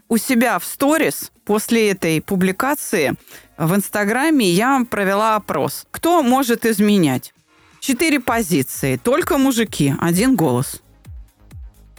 У 0.09 0.17
себя 0.17 0.59
в 0.59 0.65
сторис 0.65 1.31
после 1.43 1.89
этой 1.89 2.21
публикации 2.21 3.15
в 3.57 3.73
Инстаграме 3.75 4.49
я 4.49 4.85
провела 4.89 5.35
опрос. 5.35 5.85
Кто 5.91 6.23
может 6.23 6.65
изменять? 6.65 7.33
Четыре 7.79 8.19
позиции. 8.19 8.97
Только 8.97 9.37
мужики. 9.37 9.93
Один 9.99 10.35
голос. 10.35 10.81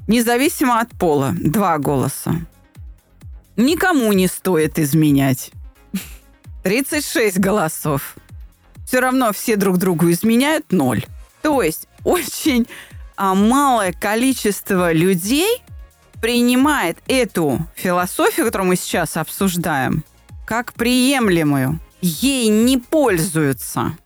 Независимо 0.06 0.80
от 0.80 0.90
пола. 0.90 1.34
Два 1.38 1.78
голоса. 1.78 2.34
Никому 3.56 4.12
не 4.12 4.26
стоит 4.26 4.78
изменять. 4.78 5.50
36 6.62 7.38
голосов. 7.38 8.16
Все 8.86 9.00
равно 9.00 9.32
все 9.32 9.56
друг 9.56 9.78
другу 9.78 10.10
изменяют 10.10 10.72
ноль. 10.72 11.04
То 11.42 11.62
есть 11.62 11.88
очень 12.04 12.66
а, 13.16 13.34
малое 13.34 13.92
количество 13.92 14.92
людей 14.92 15.62
принимает 16.20 16.98
эту 17.08 17.66
философию, 17.74 18.46
которую 18.46 18.68
мы 18.68 18.76
сейчас 18.76 19.16
обсуждаем, 19.16 20.04
как 20.46 20.72
приемлемую. 20.72 21.78
Ей 22.00 22.48
не 22.48 22.78
пользуются. 22.78 23.96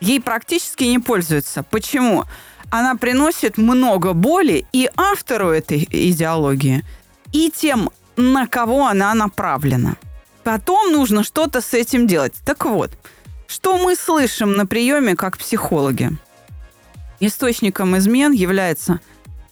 Ей 0.00 0.20
практически 0.20 0.84
не 0.84 0.98
пользуются. 0.98 1.62
Почему? 1.62 2.24
она 2.72 2.96
приносит 2.96 3.58
много 3.58 4.14
боли 4.14 4.66
и 4.72 4.88
автору 4.96 5.50
этой 5.50 5.86
идеологии, 5.90 6.84
и 7.30 7.52
тем, 7.54 7.90
на 8.16 8.46
кого 8.46 8.86
она 8.86 9.12
направлена. 9.12 9.96
Потом 10.42 10.90
нужно 10.90 11.22
что-то 11.22 11.60
с 11.60 11.74
этим 11.74 12.06
делать. 12.06 12.32
Так 12.46 12.64
вот, 12.64 12.90
что 13.46 13.76
мы 13.76 13.94
слышим 13.94 14.54
на 14.54 14.64
приеме 14.64 15.14
как 15.16 15.36
психологи? 15.36 16.16
Источником 17.20 17.96
измен 17.98 18.32
является 18.32 19.00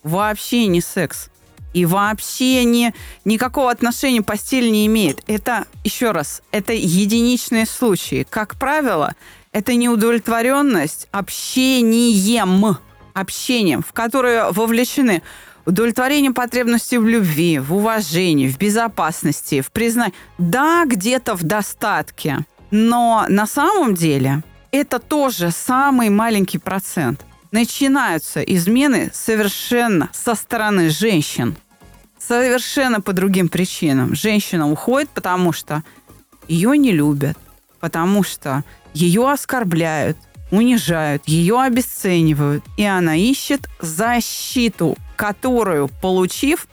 вообще 0.02 0.66
не 0.66 0.80
секс. 0.80 1.28
И 1.72 1.86
вообще 1.86 2.64
не, 2.64 2.94
никакого 3.24 3.70
отношения 3.70 4.22
постель 4.22 4.70
не 4.70 4.86
имеет. 4.86 5.22
Это, 5.26 5.66
еще 5.84 6.10
раз, 6.10 6.42
это 6.50 6.72
единичные 6.72 7.66
случаи. 7.66 8.26
Как 8.28 8.56
правило, 8.56 9.14
это 9.52 9.74
неудовлетворенность 9.74 11.08
общением, 11.12 12.76
общением, 13.14 13.82
в 13.82 13.92
которое 13.92 14.50
вовлечены 14.50 15.22
удовлетворение 15.66 16.32
потребностей 16.32 16.98
в 16.98 17.06
любви, 17.06 17.58
в 17.58 17.74
уважении, 17.74 18.48
в 18.48 18.58
безопасности, 18.58 19.60
в 19.60 19.70
признании. 19.70 20.14
Да, 20.38 20.84
где-то 20.86 21.36
в 21.36 21.42
достатке, 21.42 22.38
но 22.70 23.26
на 23.28 23.46
самом 23.46 23.94
деле 23.94 24.42
это 24.72 24.98
тоже 24.98 25.50
самый 25.50 26.08
маленький 26.10 26.58
процент. 26.58 27.24
Начинаются 27.52 28.42
измены 28.42 29.10
совершенно 29.12 30.08
со 30.12 30.34
стороны 30.34 30.88
женщин. 30.90 31.56
Совершенно 32.18 33.00
по 33.00 33.12
другим 33.12 33.48
причинам. 33.48 34.14
Женщина 34.14 34.70
уходит, 34.70 35.08
потому 35.10 35.52
что 35.52 35.82
ее 36.46 36.76
не 36.78 36.92
любят, 36.92 37.36
потому 37.80 38.22
что 38.22 38.62
ее 38.94 39.30
оскорбляют, 39.30 40.16
унижают, 40.50 41.26
ее 41.26 41.60
обесценивают, 41.60 42.64
и 42.76 42.84
она 42.84 43.16
ищет 43.16 43.68
защиту, 43.80 44.96
которую, 45.16 45.88
получив, 45.88 46.68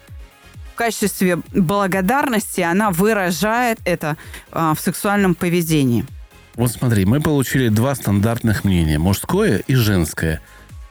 в 0.73 0.75
качестве 0.77 1.39
благодарности 1.53 2.61
она 2.61 2.91
выражает 2.91 3.79
это 3.83 4.15
а, 4.51 4.75
в 4.75 4.79
сексуальном 4.79 5.33
поведении. 5.33 6.05
Вот 6.55 6.71
смотри, 6.71 7.05
мы 7.05 7.19
получили 7.19 7.69
два 7.69 7.95
стандартных 7.95 8.63
мнения, 8.63 8.99
мужское 8.99 9.63
и 9.67 9.75
женское. 9.75 10.41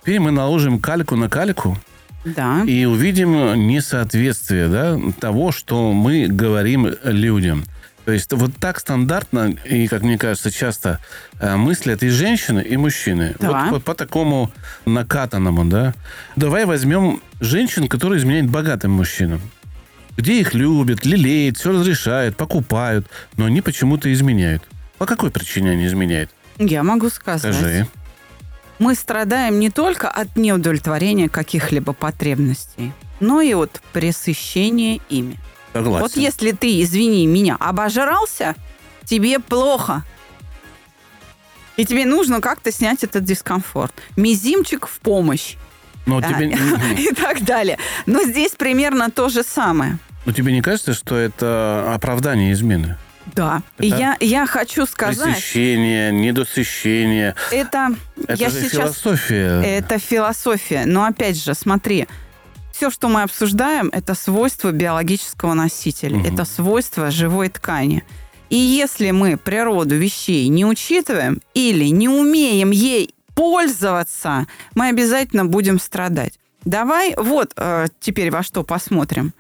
Теперь 0.07 0.21
мы 0.21 0.31
наложим 0.31 0.79
кальку 0.79 1.17
на 1.17 1.29
кальку, 1.29 1.77
да. 2.25 2.63
И 2.65 2.85
увидим 2.85 3.67
несоответствие 3.67 4.69
да, 4.69 4.97
того, 5.19 5.51
что 5.51 5.93
мы 5.93 6.29
говорим 6.29 6.95
людям. 7.03 7.65
То 8.05 8.13
есть 8.13 8.33
вот 8.33 8.53
так 8.57 8.79
стандартно, 8.79 9.57
и, 9.65 9.89
как 9.89 10.03
мне 10.03 10.17
кажется, 10.17 10.53
часто 10.53 11.01
э, 11.41 11.57
мыслят 11.57 12.05
и 12.05 12.09
женщины, 12.09 12.61
и 12.61 12.77
мужчины. 12.77 13.35
Да. 13.41 13.65
Вот, 13.65 13.71
вот 13.71 13.85
по 13.85 13.95
такому 13.97 14.53
накатанному, 14.85 15.65
да. 15.65 15.93
Давай 16.37 16.67
возьмем 16.67 17.21
женщин, 17.41 17.89
которые 17.89 18.21
изменяют 18.21 18.49
богатым 18.49 18.93
мужчинам. 18.93 19.41
Где 20.17 20.39
их 20.41 20.55
любят, 20.55 21.05
лелеют, 21.05 21.57
все 21.57 21.73
разрешают, 21.73 22.37
покупают, 22.37 23.09
но 23.37 23.47
они 23.47 23.61
почему-то 23.61 24.13
изменяют. 24.13 24.63
По 24.99 25.07
какой 25.07 25.33
причине 25.33 25.73
они 25.73 25.87
изменяют? 25.87 26.31
Я 26.59 26.85
могу 26.85 27.11
сказать. 27.11 27.53
Скажи. 27.53 27.89
Мы 28.79 28.95
страдаем 28.95 29.59
не 29.59 29.71
только 29.71 30.09
от 30.09 30.37
неудовлетворения 30.37 31.29
каких-либо 31.29 31.93
потребностей, 31.93 32.93
но 33.21 33.41
и 33.41 33.55
от 33.55 33.81
пресыщения 33.93 35.01
ими. 35.09 35.39
Согласен. 35.73 36.03
Вот 36.03 36.17
если 36.17 36.53
ты, 36.53 36.83
извини 36.83 37.27
меня, 37.27 37.57
обожрался, 37.59 38.55
тебе 39.05 39.39
плохо. 39.39 40.05
И 41.77 41.85
тебе 41.85 42.07
нужно 42.07 42.41
как-то 42.41 42.73
снять 42.73 43.05
этот 43.05 43.25
дискомфорт. 43.25 43.93
Мизимчик 44.17 44.87
в 44.87 44.99
помощь. 45.01 45.57
Но 46.07 46.21
Да. 46.21 46.29
тебе, 46.29 46.51
И 46.99 47.13
так 47.15 47.45
далее. 47.45 47.79
Но 48.07 48.23
здесь 48.25 48.53
примерно 48.53 49.11
то 49.11 49.29
же 49.29 49.43
самое. 49.43 49.99
но 50.25 50.33
тебе 50.33 50.53
не 50.53 50.63
кажется, 50.63 50.93
что 50.95 51.17
это 51.17 51.93
оправдание 51.95 52.53
измены? 52.53 52.97
Да. 53.35 53.63
И 53.79 53.89
я, 53.89 54.17
я 54.21 54.47
хочу 54.47 54.87
сказать, 54.87 55.35
Пресыщение, 55.35 56.13
недосыщение. 56.13 57.35
это, 57.51 57.95
Это 58.27 58.35
я 58.35 58.49
же 58.51 58.61
сейчас 58.61 58.97
философия. 59.01 59.63
Это 59.63 59.99
философия. 59.99 60.85
Но 60.87 61.05
опять 61.05 61.37
же, 61.43 61.55
смотри, 61.55 62.07
все, 62.73 62.91
что 62.91 63.09
мы 63.09 63.23
обсуждаем, 63.23 63.89
это 63.93 64.15
свойства 64.15 64.71
биологического 64.71 65.55
носителя, 65.55 66.17
Мгм. 66.19 66.35
это 66.35 66.45
свойства 66.45 67.11
живой 67.11 67.49
ткани. 67.49 68.05
И 68.49 68.57
если 68.57 69.11
мы 69.11 69.37
природу 69.37 69.97
вещей 69.97 70.47
не 70.49 70.65
учитываем 70.65 71.41
или 71.55 71.87
не 71.87 72.09
умеем 72.09 72.71
ей 72.71 73.13
пользоваться, 73.35 74.47
мы 74.75 74.89
обязательно 74.89 75.45
будем 75.45 75.81
страдать. 75.81 76.39
Давай 76.65 77.15
вот 77.17 77.53
э, 77.57 77.87
теперь 78.01 78.31
во 78.31 78.43
что 78.43 78.63
посмотрим. 78.63 79.33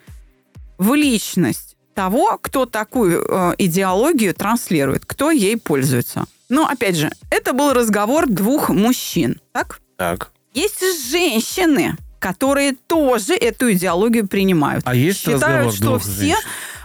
В 0.79 0.94
личность 0.94 1.75
того, 1.96 2.38
кто 2.40 2.66
такую 2.66 3.24
э, 3.26 3.54
идеологию 3.56 4.35
транслирует, 4.35 5.06
кто 5.06 5.30
ей 5.30 5.56
пользуется. 5.56 6.26
Но 6.50 6.68
опять 6.68 6.94
же, 6.94 7.11
это 7.30 7.54
был 7.54 7.72
разговор 7.72 8.26
двух 8.28 8.68
мужчин, 8.68 9.40
так? 9.52 9.80
Так. 9.96 10.30
Есть 10.52 11.11
женщины, 11.11 11.96
которые 12.18 12.74
тоже 12.87 13.35
эту 13.35 13.72
идеологию 13.72 14.28
принимают. 14.28 14.85
А 14.87 14.94
есть 14.94 15.20
Считают, 15.20 15.74
что 15.74 15.98
все 15.98 16.11
женщин? 16.11 16.37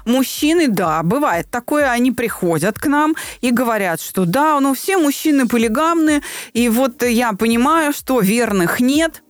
мужчины, 0.06 0.70
да, 0.70 1.04
бывает 1.04 1.46
такое, 1.52 1.92
они 1.92 2.12
приходят 2.12 2.80
к 2.80 2.88
нам 2.88 3.16
и 3.42 3.52
говорят, 3.52 4.02
что 4.02 4.26
да, 4.26 4.60
ну 4.62 4.74
все 4.74 4.98
мужчины 4.98 5.46
полигамны, 5.46 6.24
и 6.54 6.70
вот 6.70 7.04
я 7.04 7.34
понимаю, 7.34 7.92
что 7.92 8.22
верных 8.22 8.80
нет, 8.80 9.24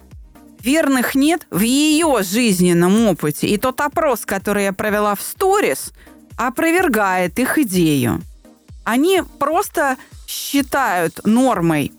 верных 0.64 1.16
нет 1.16 1.48
в 1.50 1.62
ее 1.62 2.24
жизненном 2.24 3.08
опыте. 3.08 3.48
И 3.48 3.58
тот 3.58 3.82
опрос, 3.82 4.26
который 4.26 4.66
я 4.66 4.74
провела 4.74 5.16
в 5.16 5.22
сторис, 5.22 5.92
опровергает 6.38 7.40
их 7.40 7.58
идею. 7.60 8.22
Они 8.84 9.22
просто 9.40 9.98
считают 10.28 11.20
нормой 11.26 11.92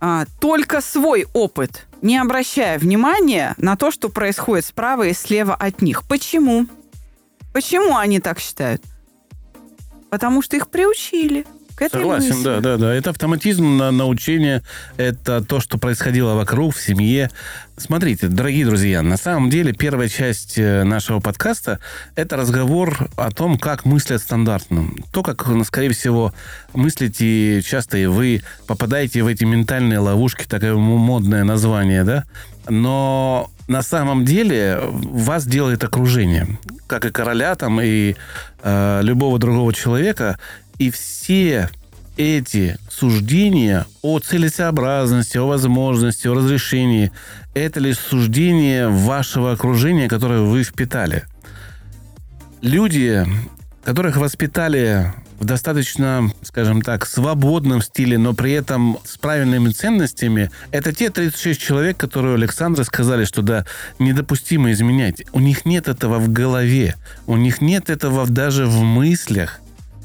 а, 0.00 0.24
только 0.40 0.80
свой 0.80 1.26
опыт, 1.34 1.86
не 2.02 2.16
обращая 2.16 2.78
внимания 2.78 3.54
на 3.58 3.76
то, 3.76 3.90
что 3.90 4.08
происходит 4.08 4.64
справа 4.64 5.04
и 5.04 5.12
слева 5.12 5.54
от 5.54 5.82
них. 5.82 6.06
Почему? 6.08 6.66
Почему 7.52 7.96
они 7.96 8.18
так 8.20 8.38
считают? 8.40 8.82
Потому 10.08 10.42
что 10.42 10.56
их 10.56 10.68
приучили 10.68 11.46
к 11.80 11.82
этой 11.82 12.00
Согласен, 12.02 12.28
мысли. 12.28 12.44
да, 12.44 12.60
да, 12.60 12.76
да. 12.76 12.94
Это 12.94 13.08
автоматизм 13.08 13.78
на 13.78 13.90
научение, 13.90 14.62
это 14.98 15.42
то, 15.42 15.60
что 15.60 15.78
происходило 15.78 16.34
вокруг, 16.34 16.76
в 16.76 16.82
семье. 16.82 17.30
Смотрите, 17.78 18.28
дорогие 18.28 18.66
друзья, 18.66 19.00
на 19.00 19.16
самом 19.16 19.48
деле 19.48 19.72
первая 19.72 20.10
часть 20.10 20.58
э, 20.58 20.84
нашего 20.84 21.20
подкаста– 21.20 21.78
это 22.16 22.36
разговор 22.36 23.08
о 23.16 23.30
том, 23.30 23.58
как 23.58 23.86
мыслят 23.86 24.20
стандартно. 24.20 24.90
То, 25.10 25.22
как, 25.22 25.46
ну, 25.46 25.64
скорее 25.64 25.88
всего, 25.92 26.34
мыслите 26.74 27.62
часто 27.62 27.96
и 27.96 28.04
вы, 28.04 28.42
попадаете 28.66 29.22
в 29.22 29.26
эти 29.26 29.44
ментальные 29.44 30.00
ловушки, 30.00 30.44
такое 30.46 30.74
модное 30.74 31.44
название, 31.44 32.04
да? 32.04 32.24
Но 32.68 33.50
на 33.68 33.80
самом 33.80 34.26
деле 34.26 34.80
вас 34.82 35.46
делает 35.46 35.82
окружение, 35.82 36.58
как 36.86 37.06
и 37.06 37.10
короля 37.10 37.54
там, 37.54 37.80
и 37.80 38.16
э, 38.62 39.00
любого 39.02 39.38
другого 39.38 39.72
человека. 39.72 40.38
И 40.80 40.90
все 40.90 41.68
эти 42.16 42.78
суждения 42.90 43.86
о 44.00 44.18
целесообразности, 44.18 45.36
о 45.36 45.46
возможности, 45.46 46.26
о 46.26 46.32
разрешении, 46.32 47.12
это 47.52 47.80
лишь 47.80 47.98
суждение 47.98 48.88
вашего 48.88 49.52
окружения, 49.52 50.08
которое 50.08 50.40
вы 50.40 50.64
впитали. 50.64 51.24
Люди, 52.62 53.26
которых 53.84 54.16
воспитали 54.16 55.12
в 55.38 55.44
достаточно, 55.44 56.32
скажем 56.42 56.80
так, 56.80 57.04
свободном 57.04 57.82
стиле, 57.82 58.16
но 58.16 58.32
при 58.32 58.52
этом 58.52 58.98
с 59.04 59.18
правильными 59.18 59.70
ценностями, 59.70 60.50
это 60.70 60.94
те 60.94 61.10
36 61.10 61.60
человек, 61.60 61.98
которые 61.98 62.36
Александра 62.36 62.84
сказали, 62.84 63.26
что 63.26 63.42
да, 63.42 63.66
недопустимо 63.98 64.72
изменять. 64.72 65.24
У 65.32 65.40
них 65.40 65.66
нет 65.66 65.88
этого 65.88 66.18
в 66.18 66.32
голове, 66.32 66.96
у 67.26 67.36
них 67.36 67.60
нет 67.60 67.90
этого 67.90 68.26
даже 68.26 68.64
в 68.64 68.80
мыслях. 68.82 69.59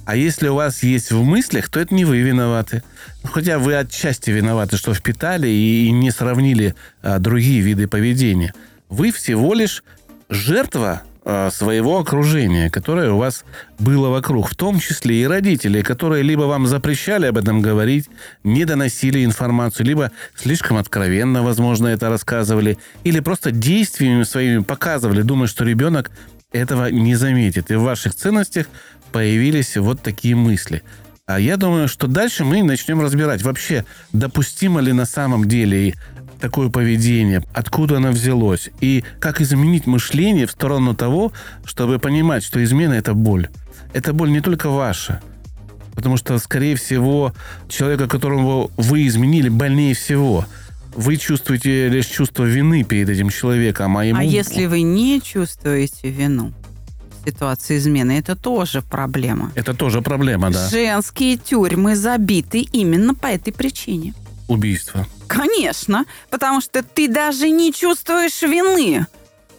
А 0.05 0.15
если 0.15 0.47
у 0.47 0.55
вас 0.55 0.83
есть 0.83 1.11
в 1.11 1.23
мыслях, 1.23 1.69
то 1.69 1.79
это 1.79 1.93
не 1.93 2.05
вы 2.05 2.19
виноваты. 2.19 2.83
Ну, 3.23 3.29
Хотя 3.31 3.57
вы 3.57 3.75
отчасти 3.75 4.29
виноваты, 4.29 4.77
что 4.77 4.93
впитали 4.93 5.47
и, 5.47 5.91
не 5.91 6.11
сравнили 6.11 6.75
а, 7.01 7.17
другие 7.19 7.61
виды 7.61 7.87
поведения. 7.87 8.53
Вы 8.87 9.11
всего 9.11 9.55
лишь 9.55 9.83
жертва 10.29 11.01
а, 11.23 11.49
своего 11.49 11.97
окружения, 11.97 12.69
которое 12.69 13.11
у 13.13 13.17
вас 13.17 13.45
было 13.79 14.09
вокруг, 14.09 14.47
в 14.47 14.55
том 14.55 14.79
числе 14.79 15.23
и 15.23 15.25
родители, 15.25 15.81
которые 15.81 16.21
либо 16.21 16.43
вам 16.43 16.67
запрещали 16.67 17.25
об 17.25 17.37
этом 17.39 17.63
говорить, 17.63 18.07
не 18.43 18.63
доносили 18.63 19.25
информацию, 19.25 19.87
либо 19.87 20.11
слишком 20.35 20.77
откровенно, 20.77 21.41
возможно, 21.41 21.87
это 21.87 22.09
рассказывали, 22.09 22.77
или 23.03 23.21
просто 23.21 23.49
действиями 23.49 24.21
своими 24.21 24.61
показывали, 24.61 25.23
думая, 25.23 25.47
что 25.47 25.63
ребенок 25.63 26.11
этого 26.51 26.89
не 26.89 27.15
заметит. 27.15 27.71
И 27.71 27.75
в 27.75 27.81
ваших 27.81 28.15
ценностях 28.15 28.67
появились 29.15 29.77
вот 29.77 30.01
такие 30.01 30.35
мысли. 30.35 30.83
А 31.25 31.39
я 31.39 31.55
думаю, 31.55 31.87
что 31.87 32.07
дальше 32.07 32.43
мы 32.43 32.63
начнем 32.63 32.99
разбирать 32.99 33.43
вообще, 33.43 33.85
допустимо 34.11 34.81
ли 34.81 34.91
на 34.91 35.05
самом 35.05 35.47
деле 35.47 35.93
такое 36.41 36.67
поведение, 36.67 37.41
откуда 37.53 37.95
оно 37.95 38.11
взялось, 38.11 38.69
и 38.81 39.05
как 39.21 39.39
изменить 39.39 39.87
мышление 39.87 40.47
в 40.47 40.51
сторону 40.51 40.95
того, 40.95 41.31
чтобы 41.63 41.97
понимать, 41.97 42.43
что 42.43 42.61
измена– 42.61 42.91
это 42.95 43.13
боль. 43.13 43.47
Эта 43.93 44.11
боль 44.11 44.31
не 44.31 44.41
только 44.41 44.67
ваша, 44.67 45.21
потому 45.93 46.17
что, 46.17 46.37
скорее 46.37 46.75
всего, 46.75 47.33
человека, 47.69 48.09
которого 48.09 48.69
вы 48.75 49.07
изменили, 49.07 49.47
больнее 49.47 49.95
всего. 49.95 50.45
Вы 50.93 51.15
чувствуете 51.15 51.87
лишь 51.87 52.07
чувство 52.07 52.43
вины 52.43 52.83
перед 52.83 53.07
этим 53.07 53.29
человеком, 53.29 53.95
а 53.95 54.03
ему... 54.03 54.19
А 54.19 54.23
если 54.25 54.65
вы 54.65 54.81
не 54.81 55.21
чувствуете 55.21 56.09
вину 56.09 56.51
ситуации 57.25 57.77
измены, 57.77 58.19
это 58.19 58.35
тоже 58.35 58.81
проблема. 58.81 59.51
Это 59.55 59.73
тоже 59.73 60.01
проблема, 60.01 60.49
да. 60.51 60.69
Женские 60.69 61.37
тюрьмы 61.37 61.95
забиты 61.95 62.59
именно 62.71 63.13
по 63.15 63.27
этой 63.27 63.51
причине. 63.51 64.13
Убийство. 64.47 65.07
Конечно, 65.27 66.05
потому 66.29 66.61
что 66.61 66.83
ты 66.83 67.07
даже 67.07 67.49
не 67.49 67.73
чувствуешь 67.73 68.41
вины. 68.41 69.05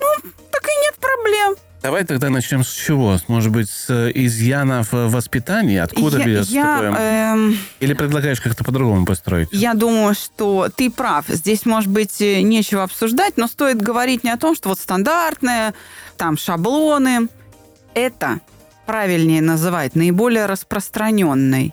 Ну, 0.00 0.30
так 0.52 0.62
и 0.62 0.74
нет 0.84 0.94
проблем. 1.00 1.56
Давай 1.82 2.04
тогда 2.04 2.30
начнем 2.30 2.64
с 2.64 2.72
чего? 2.72 3.16
Может 3.28 3.52
быть, 3.52 3.68
с 3.68 3.90
э, 3.90 4.10
изъянов 4.14 4.92
в 4.92 5.08
воспитании? 5.08 5.76
Откуда 5.78 6.18
я, 6.18 6.24
берется 6.24 6.52
я, 6.52 6.78
такое? 6.80 7.32
эм, 7.34 7.58
Или 7.78 7.94
предлагаешь 7.94 8.40
как-то 8.40 8.64
по-другому 8.64 9.06
построить? 9.06 9.48
я 9.52 9.74
думаю, 9.74 10.14
что 10.14 10.68
ты 10.74 10.90
прав. 10.90 11.26
Здесь, 11.28 11.64
может 11.64 11.88
быть, 11.88 12.20
э, 12.20 12.40
нечего 12.40 12.82
обсуждать, 12.82 13.36
но 13.36 13.46
стоит 13.46 13.80
говорить 13.80 14.24
не 14.24 14.30
о 14.30 14.36
том, 14.36 14.56
что 14.56 14.70
вот 14.70 14.80
стандартные, 14.80 15.74
там, 16.16 16.36
шаблоны. 16.36 17.28
Это 17.96 18.40
правильнее 18.84 19.40
называть 19.40 19.94
наиболее 19.94 20.44
распространенной 20.44 21.72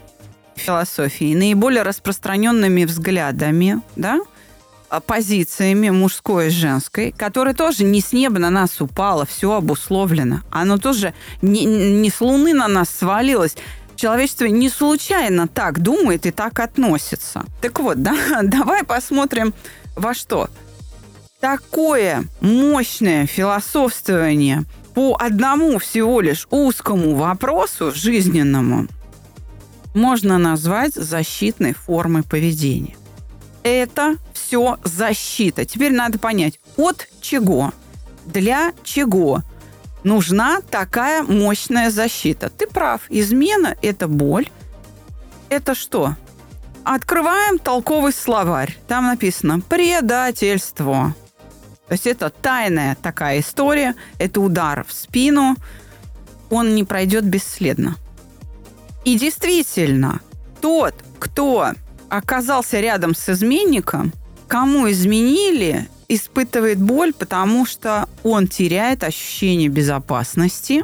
философией, 0.56 1.36
наиболее 1.36 1.84
распространенными 1.84 2.86
взглядами, 2.86 3.82
да, 3.98 4.22
а, 4.88 5.02
позициями 5.02 5.90
мужской 5.90 6.48
и 6.48 6.50
женской, 6.50 7.12
которые 7.12 7.54
тоже 7.54 7.84
не 7.84 8.00
с 8.00 8.14
неба 8.14 8.40
на 8.40 8.50
нас 8.50 8.80
упало, 8.80 9.26
все 9.26 9.52
обусловлено. 9.52 10.44
Оно 10.50 10.78
тоже 10.78 11.14
не, 11.42 11.66
не 11.66 12.10
с 12.10 12.22
луны 12.22 12.54
на 12.54 12.70
нас 12.70 12.90
свалилось. 12.90 13.58
Человечество 13.98 14.46
не 14.46 14.70
случайно 14.70 15.50
так 15.50 15.82
думает 15.82 16.26
и 16.26 16.32
так 16.32 16.58
относится. 16.62 17.44
Так 17.60 17.82
вот, 17.82 18.02
да, 18.02 18.16
давай 18.44 18.86
посмотрим 18.86 19.54
во 19.98 20.14
что. 20.14 20.50
Такое 21.42 22.24
мощное 22.40 23.26
философствование 23.26 24.64
по 24.94 25.18
одному 25.20 25.80
всего 25.80 26.22
лишь 26.22 26.48
узкому 26.52 27.16
вопросу 27.16 27.92
жизненному 27.92 28.88
можно 29.94 30.38
назвать 30.38 30.94
защитной 30.96 31.74
формой 31.74 32.24
поведения. 32.24 32.96
Это 33.64 34.18
все 34.34 34.78
защита. 34.84 35.66
Теперь 35.66 35.94
надо 35.94 36.20
понять, 36.20 36.60
от 36.78 37.08
чего, 37.22 37.72
для 38.26 38.74
чего 38.84 39.42
нужна 40.04 40.62
такая 40.62 41.24
мощная 41.24 41.90
защита. 41.90 42.50
Ты 42.50 42.68
прав, 42.68 43.02
измена– 43.10 43.78
это 43.82 44.08
боль. 44.08 44.50
Это 45.50 45.76
что? 45.76 46.16
Открываем 46.84 47.60
толковый 47.60 48.12
словарь. 48.12 48.78
Там 48.88 49.06
написано 49.06 49.62
«предательство». 49.62 51.16
То 51.88 51.94
есть 51.94 52.08
это 52.08 52.30
тайная 52.30 52.96
такая 53.02 53.40
история, 53.40 53.96
это 54.18 54.42
удар 54.42 54.86
в 54.88 54.94
спину, 54.94 55.56
он 56.50 56.76
не 56.76 56.84
пройдет 56.84 57.26
бесследно. 57.26 57.98
И 59.06 59.18
действительно, 59.18 60.22
тот, 60.62 60.96
кто 61.20 61.72
оказался 62.10 62.80
рядом 62.80 63.16
с 63.16 63.28
изменником, 63.30 64.14
кому 64.48 64.90
изменили, 64.90 65.90
испытывает 66.08 66.80
боль, 66.80 67.14
потому 67.14 67.66
что 67.66 68.08
он 68.24 68.48
теряет 68.48 69.04
ощущение 69.04 69.68
безопасности. 69.68 70.84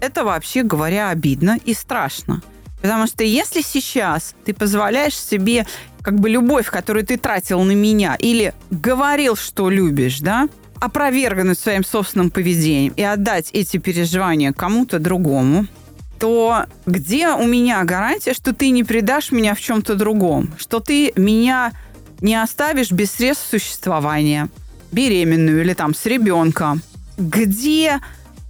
Это 0.00 0.24
вообще 0.24 0.62
говоря 0.62 1.10
обидно 1.10 1.58
и 1.64 1.72
страшно. 1.72 2.42
Потому 2.82 3.06
что 3.06 3.24
если 3.24 3.62
сейчас 3.62 4.34
ты 4.44 4.52
позволяешь 4.52 5.18
себе 5.18 5.66
как 6.06 6.20
бы 6.20 6.30
любовь, 6.30 6.70
которую 6.70 7.04
ты 7.04 7.16
тратил 7.16 7.60
на 7.62 7.72
меня, 7.72 8.14
или 8.14 8.54
говорил, 8.70 9.34
что 9.34 9.68
любишь, 9.68 10.20
да, 10.20 10.48
опровергнуть 10.78 11.58
своим 11.58 11.84
собственным 11.84 12.30
поведением 12.30 12.92
и 12.96 13.02
отдать 13.02 13.50
эти 13.52 13.78
переживания 13.78 14.52
кому-то 14.52 15.00
другому, 15.00 15.66
то 16.20 16.66
где 16.86 17.30
у 17.30 17.44
меня 17.44 17.82
гарантия, 17.82 18.34
что 18.34 18.54
ты 18.54 18.70
не 18.70 18.84
предашь 18.84 19.32
меня 19.32 19.56
в 19.56 19.60
чем-то 19.60 19.96
другом, 19.96 20.54
что 20.58 20.78
ты 20.78 21.12
меня 21.16 21.72
не 22.20 22.40
оставишь 22.40 22.92
без 22.92 23.10
средств 23.10 23.48
существования, 23.50 24.48
беременную 24.92 25.62
или 25.62 25.74
там 25.74 25.92
с 25.92 26.06
ребенком? 26.06 26.82
Где 27.18 27.98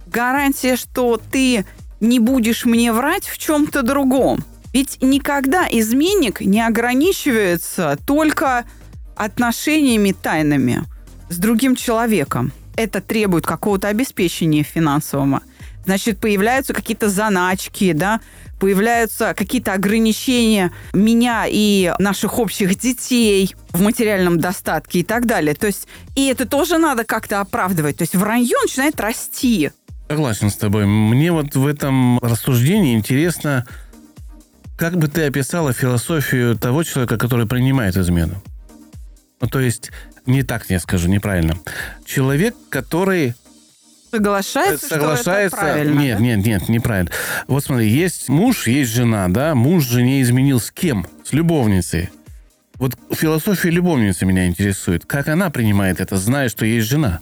гарантия, 0.05 0.75
что 0.75 1.19
ты 1.31 1.65
не 2.01 2.19
будешь 2.19 2.65
мне 2.65 2.93
врать 2.93 3.25
в 3.25 3.39
чем-то 3.39 3.81
другом? 3.81 4.43
Ведь 4.73 5.01
никогда 5.01 5.67
изменник 5.69 6.41
не 6.41 6.61
ограничивается 6.61 7.97
только 8.05 8.65
отношениями 9.15 10.11
тайными 10.11 10.83
с 11.29 11.37
другим 11.37 11.75
человеком. 11.75 12.51
Это 12.75 13.01
требует 13.01 13.45
какого-то 13.45 13.87
обеспечения 13.87 14.63
финансового 14.63 15.41
значит, 15.87 16.19
появляются 16.19 16.73
какие-то 16.73 17.09
заначки, 17.09 17.93
да, 17.93 18.19
появляются 18.59 19.33
какие-то 19.33 19.73
ограничения 19.73 20.71
меня 20.93 21.45
и 21.47 21.93
наших 21.97 22.39
общих 22.39 22.77
детей 22.77 23.55
в 23.71 23.81
материальном 23.81 24.37
достатке 24.37 24.99
и 24.99 25.03
так 25.03 25.25
далее. 25.25 25.55
То 25.55 25.67
есть, 25.67 25.87
и 26.15 26.27
это 26.27 26.45
тоже 26.45 26.77
надо 26.77 27.05
как-то 27.05 27.39
оправдывать. 27.39 27.97
То 27.97 28.01
есть 28.01 28.15
вранье 28.15 28.55
начинает 28.61 28.99
расти. 28.99 29.71
Согласен 30.09 30.49
с 30.49 30.57
тобой. 30.57 30.85
Мне 30.85 31.31
вот 31.31 31.55
в 31.55 31.65
этом 31.65 32.19
рассуждении 32.19 32.93
интересно, 32.93 33.65
как 34.77 34.97
бы 34.97 35.07
ты 35.07 35.25
описала 35.25 35.73
философию 35.73 36.55
того 36.55 36.83
человека, 36.83 37.17
который 37.17 37.47
принимает 37.47 37.97
измену? 37.97 38.41
Ну, 39.41 39.47
то 39.47 39.59
есть, 39.59 39.91
не 40.25 40.43
так 40.43 40.69
я 40.69 40.79
скажу, 40.79 41.09
неправильно. 41.09 41.57
Человек, 42.05 42.55
который 42.69 43.35
Соглашается, 44.11 44.87
соглашается. 44.87 45.21
что 45.21 45.31
это 45.31 45.57
правильно, 45.57 45.99
нет, 45.99 46.17
да? 46.17 46.23
нет, 46.23 46.45
нет, 46.45 46.69
неправильно. 46.69 47.11
Вот 47.47 47.65
смотри, 47.65 47.89
есть 47.89 48.29
муж, 48.29 48.67
есть 48.67 48.91
жена, 48.91 49.27
да? 49.27 49.53
Муж 49.53 49.83
жене 49.83 50.21
изменил 50.21 50.59
с 50.59 50.71
кем? 50.71 51.07
С 51.25 51.33
любовницей. 51.33 52.09
Вот 52.75 52.95
философия 53.11 53.71
любовницы 53.71 54.25
меня 54.25 54.47
интересует. 54.47 55.05
Как 55.05 55.27
она 55.27 55.49
принимает 55.49 55.99
это, 55.99 56.17
зная, 56.17 56.49
что 56.49 56.65
есть 56.65 56.87
жена? 56.87 57.19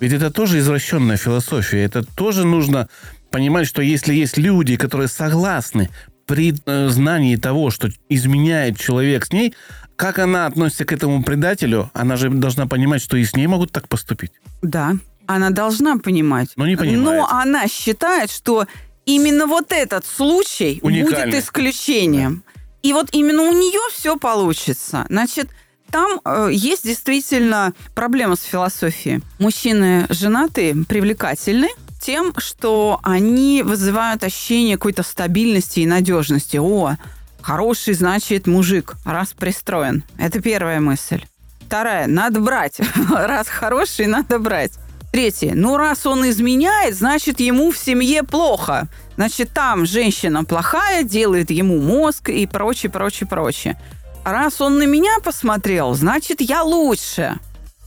Ведь 0.00 0.12
это 0.12 0.30
тоже 0.30 0.58
извращенная 0.58 1.16
философия. 1.16 1.84
Это 1.84 2.02
тоже 2.02 2.44
нужно 2.44 2.88
понимать, 3.30 3.66
что 3.66 3.82
если 3.82 4.14
есть 4.14 4.36
люди, 4.36 4.76
которые 4.76 5.08
согласны 5.08 5.90
при 6.26 6.54
э, 6.66 6.88
знании 6.88 7.36
того, 7.36 7.70
что 7.70 7.88
изменяет 8.08 8.78
человек 8.78 9.26
с 9.26 9.32
ней, 9.32 9.54
как 9.96 10.18
она 10.18 10.46
относится 10.46 10.84
к 10.84 10.92
этому 10.92 11.22
предателю, 11.22 11.90
она 11.94 12.16
же 12.16 12.28
должна 12.28 12.66
понимать, 12.66 13.02
что 13.02 13.16
и 13.16 13.24
с 13.24 13.34
ней 13.34 13.46
могут 13.46 13.72
так 13.72 13.88
поступить. 13.88 14.32
Да, 14.60 14.94
она 15.26 15.50
должна 15.50 15.96
понимать. 15.96 16.50
Но 16.56 16.66
не 16.66 16.76
понимает. 16.76 17.02
Но 17.02 17.28
она 17.28 17.66
считает, 17.68 18.30
что 18.30 18.66
именно 19.06 19.46
вот 19.46 19.72
этот 19.72 20.04
случай 20.04 20.80
Уникальный. 20.82 21.26
будет 21.26 21.44
исключением. 21.44 22.42
И 22.82 22.92
вот 22.92 23.08
именно 23.12 23.42
у 23.42 23.52
нее 23.52 23.80
все 23.92 24.16
получится. 24.16 25.06
Значит, 25.08 25.48
там 25.90 26.20
э, 26.24 26.50
есть 26.52 26.84
действительно 26.84 27.72
проблема 27.94 28.36
с 28.36 28.42
философией. 28.42 29.22
Мужчины 29.38 30.06
женатые, 30.10 30.74
привлекательны 30.88 31.68
тем, 32.06 32.32
что 32.38 33.00
они 33.02 33.64
вызывают 33.64 34.22
ощущение 34.22 34.76
какой-то 34.76 35.02
стабильности 35.02 35.80
и 35.80 35.86
надежности. 35.86 36.56
О, 36.56 36.98
хороший, 37.42 37.94
значит, 37.94 38.46
мужик, 38.46 38.94
раз 39.04 39.32
пристроен. 39.36 40.04
Это 40.16 40.40
первая 40.40 40.78
мысль. 40.78 41.24
Вторая, 41.66 42.06
надо 42.06 42.38
брать. 42.38 42.78
Раз 43.10 43.48
хороший, 43.48 44.06
надо 44.06 44.38
брать. 44.38 44.70
Третье. 45.10 45.54
Ну, 45.56 45.76
раз 45.76 46.06
он 46.06 46.28
изменяет, 46.28 46.94
значит, 46.94 47.40
ему 47.40 47.72
в 47.72 47.76
семье 47.76 48.22
плохо. 48.22 48.86
Значит, 49.16 49.50
там 49.52 49.84
женщина 49.84 50.44
плохая, 50.44 51.02
делает 51.02 51.50
ему 51.50 51.80
мозг 51.80 52.28
и 52.28 52.46
прочее, 52.46 52.92
прочее, 52.92 53.26
прочее. 53.26 53.80
Раз 54.24 54.60
он 54.60 54.78
на 54.78 54.86
меня 54.86 55.16
посмотрел, 55.24 55.94
значит, 55.94 56.40
я 56.40 56.62
лучше. 56.62 57.34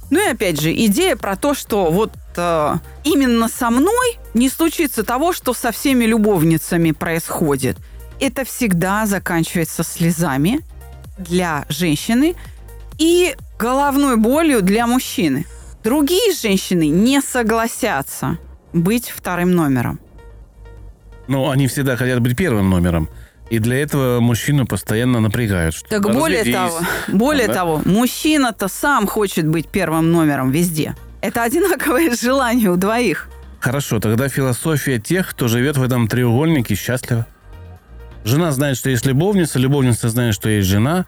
Ну 0.09 0.19
и 0.19 0.31
опять 0.31 0.59
же, 0.59 0.73
идея 0.73 1.15
про 1.15 1.37
то, 1.37 1.53
что 1.53 1.89
вот 1.91 2.11
именно 3.03 3.47
со 3.47 3.69
мной 3.69 4.17
не 4.33 4.49
случится 4.49 5.03
того, 5.03 5.33
что 5.33 5.53
со 5.53 5.71
всеми 5.71 6.05
любовницами 6.05 6.91
происходит. 6.91 7.77
Это 8.19 8.43
всегда 8.45 9.05
заканчивается 9.05 9.83
слезами 9.83 10.61
для 11.17 11.65
женщины 11.69 12.35
и 12.97 13.35
головной 13.57 14.17
болью 14.17 14.61
для 14.61 14.87
мужчины. 14.87 15.45
Другие 15.83 16.33
женщины 16.33 16.87
не 16.87 17.21
согласятся 17.21 18.37
быть 18.73 19.09
вторым 19.09 19.51
номером. 19.53 19.99
Ну, 21.27 21.49
они 21.49 21.67
всегда 21.67 21.95
хотят 21.95 22.19
быть 22.19 22.35
первым 22.35 22.69
номером. 22.69 23.09
И 23.49 23.57
для 23.59 23.77
этого 23.81 24.19
мужчину 24.19 24.67
постоянно 24.67 25.19
напрягают. 25.19 25.73
Что 25.73 25.87
Так 25.87 26.03
более 26.03 26.39
разведись. 26.39 26.55
того, 26.59 26.79
более 27.07 27.47
Да? 27.47 27.53
того, 27.53 27.81
мужчина-то 27.85 28.67
сам 28.67 29.07
хочет 29.07 29.47
быть 29.47 29.67
первым 29.69 30.11
номером 30.11 30.51
везде. 30.51 30.95
Это 31.21 31.43
одинаковое 31.43 32.15
желание 32.15 32.69
у 32.69 32.77
двоих. 32.77 33.29
Хорошо, 33.59 33.99
тогда 33.99 34.29
философия 34.29 34.99
тех, 34.99 35.29
кто 35.29 35.47
живет 35.47 35.77
в 35.77 35.83
этом 35.83 36.07
треугольнике, 36.07 36.75
счастлива. 36.75 37.25
Жена 38.23 38.51
знает, 38.51 38.77
что 38.77 38.89
есть 38.89 39.05
любовница, 39.05 39.59
любовница 39.59 40.09
знает, 40.09 40.33
что 40.33 40.49
есть 40.49 40.67
жена. 40.67 41.05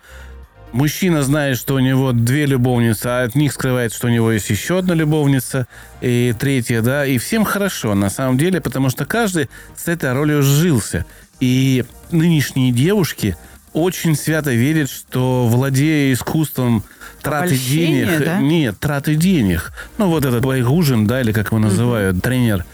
Мужчина 0.73 1.23
знает, 1.23 1.57
что 1.57 1.75
у 1.75 1.79
него 1.79 2.13
две 2.13 2.45
любовницы, 2.45 3.07
а 3.07 3.23
от 3.23 3.35
них 3.35 3.51
скрывает, 3.51 3.93
что 3.93 4.07
у 4.07 4.09
него 4.09 4.31
есть 4.31 4.49
еще 4.49 4.79
одна 4.79 4.93
любовница 4.93 5.67
и 5.99 6.33
третья, 6.37 6.81
да, 6.81 7.05
и 7.05 7.17
всем 7.17 7.43
хорошо 7.43 7.93
на 7.93 8.09
самом 8.09 8.37
деле, 8.37 8.61
потому 8.61 8.89
что 8.89 9.05
каждый 9.05 9.49
с 9.75 9.89
этой 9.89 10.13
ролью 10.13 10.41
сжился. 10.41 11.05
И 11.41 11.83
нынешние 12.11 12.71
девушки 12.71 13.35
очень 13.73 14.15
свято 14.15 14.51
верят, 14.51 14.89
что 14.89 15.47
владея 15.47 16.13
искусством 16.13 16.83
траты 17.21 17.57
денег, 17.57 18.25
да? 18.25 18.39
нет, 18.39 18.79
траты 18.79 19.15
денег. 19.15 19.71
Ну, 19.97 20.07
вот 20.07 20.25
этот 20.25 20.43
Байгужин, 20.43 21.07
да, 21.07 21.21
или 21.21 21.31
как 21.31 21.47
его 21.47 21.59
называют, 21.59 22.21
тренер, 22.21 22.65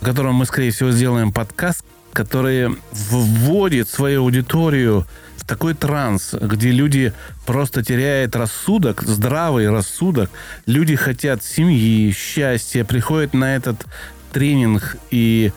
о 0.00 0.04
котором 0.04 0.36
мы, 0.36 0.46
скорее 0.46 0.70
всего, 0.70 0.90
сделаем 0.90 1.32
подкаст, 1.32 1.84
который 2.12 2.76
вводит 2.92 3.88
свою 3.88 4.22
аудиторию 4.22 5.06
в 5.36 5.46
такой 5.46 5.74
транс, 5.74 6.32
где 6.32 6.70
люди 6.70 7.12
просто 7.44 7.84
теряют 7.84 8.34
рассудок, 8.34 9.02
здравый 9.02 9.70
рассудок. 9.70 10.30
Люди 10.64 10.96
хотят 10.96 11.44
семьи, 11.44 12.10
счастья, 12.12 12.84
приходят 12.84 13.34
на 13.34 13.54
этот 13.56 13.84
тренинг 14.32 14.96
и 15.10 15.52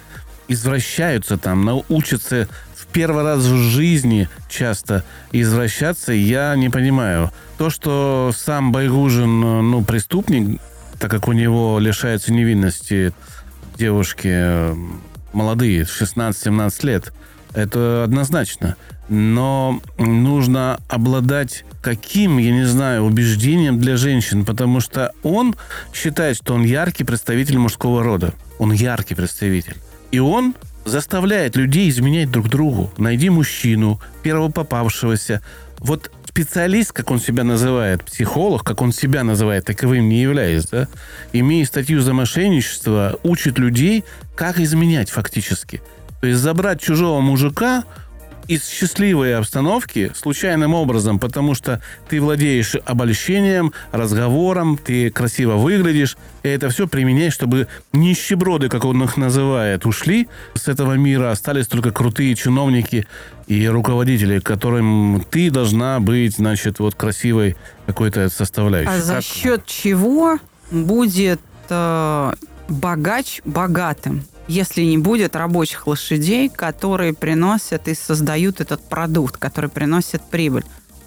извращаются 0.49 1.37
там, 1.37 1.63
научатся 1.63 2.49
в 2.79 2.87
первый 2.87 3.23
раз 3.23 3.43
в 3.43 3.57
жизни 3.57 4.29
часто 4.49 5.03
извращаться, 5.31 6.13
я 6.13 6.55
не 6.55 6.69
понимаю. 6.69 7.31
То, 7.57 7.69
что 7.69 8.31
сам 8.35 8.71
Байгужин, 8.71 9.41
ну, 9.69 9.83
преступник, 9.83 10.61
так 10.97 11.11
как 11.11 11.27
у 11.27 11.33
него 11.33 11.79
лишаются 11.79 12.31
невинности 12.31 13.13
девушки 13.77 14.29
э, 14.31 14.75
молодые, 15.33 15.83
16-17 15.83 16.85
лет, 16.85 17.13
это 17.53 18.03
однозначно. 18.03 18.75
Но 19.09 19.81
нужно 19.97 20.79
обладать 20.87 21.65
каким, 21.81 22.37
я 22.37 22.51
не 22.51 22.65
знаю, 22.65 23.03
убеждением 23.03 23.79
для 23.79 23.97
женщин, 23.97 24.45
потому 24.45 24.79
что 24.79 25.11
он 25.23 25.55
считает, 25.93 26.37
что 26.37 26.53
он 26.53 26.63
яркий 26.63 27.03
представитель 27.03 27.57
мужского 27.57 28.03
рода. 28.03 28.33
Он 28.57 28.71
яркий 28.71 29.15
представитель. 29.15 29.75
И 30.11 30.19
он 30.19 30.55
заставляет 30.89 31.55
людей 31.55 31.89
изменять 31.89 32.29
друг 32.31 32.49
другу. 32.49 32.91
Найди 32.97 33.29
мужчину, 33.29 34.01
первого 34.23 34.51
попавшегося. 34.51 35.41
Вот 35.79 36.11
специалист, 36.25 36.91
как 36.91 37.11
он 37.11 37.19
себя 37.19 37.43
называет, 37.43 38.03
психолог, 38.03 38.63
как 38.63 38.81
он 38.81 38.91
себя 38.91 39.23
называет, 39.23 39.65
таковым 39.65 40.09
не 40.09 40.21
являясь, 40.21 40.65
да, 40.65 40.87
имея 41.33 41.65
статью 41.65 42.01
за 42.01 42.13
мошенничество, 42.13 43.19
учит 43.23 43.57
людей, 43.57 44.03
как 44.35 44.59
изменять 44.59 45.09
фактически. 45.09 45.81
То 46.21 46.27
есть 46.27 46.39
забрать 46.39 46.81
чужого 46.81 47.21
мужика 47.21 47.83
из 48.49 48.67
счастливой 48.67 49.35
обстановки 49.37 50.11
случайным 50.15 50.73
образом, 50.73 51.19
потому 51.19 51.53
что 51.53 51.81
ты 52.09 52.19
владеешь 52.19 52.75
обольщением, 52.83 53.73
разговором, 53.91 54.75
ты 54.75 55.11
красиво 55.11 55.53
выглядишь, 55.53 56.17
и 56.41 56.47
это 56.47 56.69
все 56.69 56.87
применяешь, 56.87 57.33
чтобы 57.35 57.67
нищеброды, 57.93 58.67
как 58.67 58.85
он 58.85 59.03
их 59.03 59.17
называет, 59.17 59.85
ушли 59.85 60.27
с 60.55 60.67
этого 60.67 60.93
мира, 60.93 61.29
остались 61.29 61.67
только 61.67 61.91
крутые 61.91 62.33
чиновники 62.33 63.05
и 63.45 63.67
руководители, 63.67 64.39
которым 64.39 65.23
ты 65.29 65.51
должна 65.51 65.99
быть, 65.99 66.35
значит, 66.37 66.79
вот 66.79 66.95
красивой 66.95 67.55
какой-то 67.85 68.29
составляющей. 68.29 68.89
А 68.91 68.99
за 68.99 69.15
Как- 69.15 69.23
счет 69.23 69.65
чего 69.67 70.39
будет 70.71 71.39
э, 71.69 72.33
богач 72.67 73.41
богатым? 73.45 74.23
Если 74.49 74.81
не 74.81 74.97
будет 74.97 75.35
рабочих 75.35 75.85
лошадей, 75.85 76.49
которые 76.49 77.13
приносят 77.13 77.87
и 77.87 77.93
создают 77.93 78.59
этот 78.61 78.81
продукт, 78.89 79.37
который 79.37 79.69
приносит 79.69 80.23
прибыль. 80.23 80.63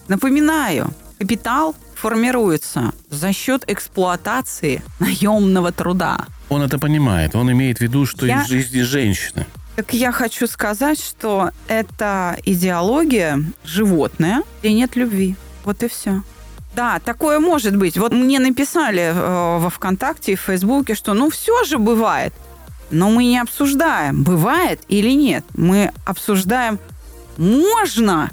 Напоминаю, 0.06 0.92
капитал 1.18 1.74
формируется 1.96 2.92
за 3.10 3.32
счет 3.32 3.64
эксплуатации 3.66 4.80
наемного 5.00 5.72
труда. 5.72 6.26
Он 6.50 6.62
это 6.62 6.78
понимает, 6.78 7.34
он 7.34 7.50
имеет 7.50 7.78
в 7.78 7.80
виду, 7.80 8.06
что 8.06 8.26
Я- 8.26 8.42
из 8.42 8.46
жизни 8.48 8.82
женщины. 8.82 9.44
Так 9.74 9.92
я 9.92 10.12
хочу 10.12 10.46
сказать, 10.46 11.00
что 11.00 11.50
это 11.66 12.36
идеология 12.44 13.42
животная, 13.64 14.44
где 14.60 14.72
нет 14.72 14.94
любви. 14.94 15.34
Вот 15.64 15.82
и 15.82 15.88
все. 15.88 16.22
Да, 16.76 17.00
такое 17.04 17.40
может 17.40 17.76
быть. 17.76 17.98
Вот 17.98 18.12
мне 18.12 18.38
написали 18.38 19.02
э, 19.02 19.58
во 19.58 19.68
ВКонтакте 19.68 20.32
и 20.32 20.36
в 20.36 20.40
Фейсбуке, 20.40 20.94
что 20.94 21.12
ну 21.14 21.28
все 21.28 21.64
же 21.64 21.78
бывает. 21.78 22.32
Но 22.92 23.10
мы 23.10 23.24
не 23.24 23.38
обсуждаем, 23.38 24.22
бывает 24.22 24.80
или 24.88 25.10
нет. 25.10 25.44
Мы 25.54 25.90
обсуждаем, 26.04 26.78
можно 27.38 28.30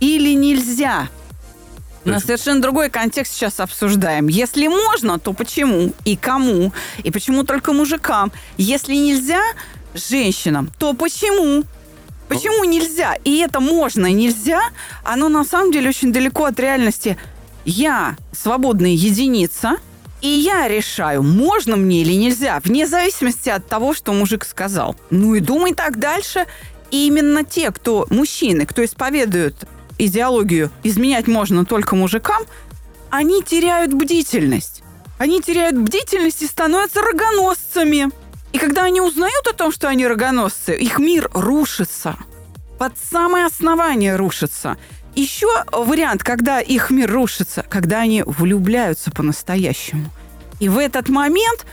или 0.00 0.32
нельзя. 0.34 1.08
То 2.04 2.10
На 2.10 2.14
есть- 2.14 2.26
совершенно 2.26 2.62
другой 2.62 2.88
контекст 2.88 3.34
сейчас 3.34 3.58
обсуждаем. 3.58 4.28
Если 4.28 4.68
можно, 4.68 5.18
то 5.18 5.32
почему 5.32 5.92
и 6.04 6.16
кому? 6.16 6.72
И 7.02 7.10
почему 7.10 7.42
только 7.42 7.72
мужикам? 7.72 8.30
Если 8.56 8.94
нельзя 8.94 9.42
женщинам, 9.92 10.70
то 10.78 10.94
почему? 10.94 11.64
Почему 12.28 12.62
нельзя? 12.62 13.16
И 13.24 13.38
это 13.38 13.58
можно 13.58 14.06
и 14.06 14.12
нельзя, 14.12 14.60
оно 15.02 15.28
на 15.28 15.44
самом 15.44 15.72
деле 15.72 15.88
очень 15.88 16.12
далеко 16.12 16.44
от 16.44 16.60
реальности. 16.60 17.16
Я 17.64 18.16
свободная 18.32 18.90
единица, 18.90 19.76
и 20.20 20.28
я 20.28 20.66
решаю, 20.66 21.22
можно 21.22 21.76
мне 21.76 22.02
или 22.02 22.12
нельзя, 22.14 22.60
вне 22.64 22.86
зависимости 22.86 23.48
от 23.48 23.66
того, 23.68 23.94
что 23.94 24.12
мужик 24.12 24.44
сказал. 24.44 24.96
Ну 25.10 25.34
и 25.34 25.40
думай 25.40 25.74
так 25.74 25.98
дальше. 25.98 26.46
И 26.90 27.06
именно 27.06 27.44
те, 27.44 27.70
кто 27.70 28.06
мужчины, 28.10 28.66
кто 28.66 28.84
исповедуют 28.84 29.56
идеологию 29.98 30.70
«изменять 30.82 31.26
можно 31.26 31.64
только 31.64 31.94
мужикам», 31.94 32.44
они 33.10 33.42
теряют 33.42 33.92
бдительность. 33.92 34.82
Они 35.18 35.40
теряют 35.40 35.76
бдительность 35.76 36.42
и 36.42 36.46
становятся 36.46 37.00
рогоносцами. 37.02 38.10
И 38.52 38.58
когда 38.58 38.84
они 38.84 39.00
узнают 39.00 39.46
о 39.46 39.52
том, 39.52 39.72
что 39.72 39.88
они 39.88 40.06
рогоносцы, 40.06 40.76
их 40.76 40.98
мир 40.98 41.30
рушится. 41.34 42.16
Под 42.78 42.94
самое 43.10 43.46
основание 43.46 44.16
рушится. 44.16 44.78
Еще 45.18 45.48
вариант, 45.72 46.22
когда 46.22 46.60
их 46.60 46.90
мир 46.90 47.10
рушится, 47.10 47.64
когда 47.68 48.02
они 48.02 48.22
влюбляются 48.24 49.10
по-настоящему. 49.10 50.10
И 50.60 50.68
в 50.68 50.78
этот 50.78 51.08
момент 51.08 51.66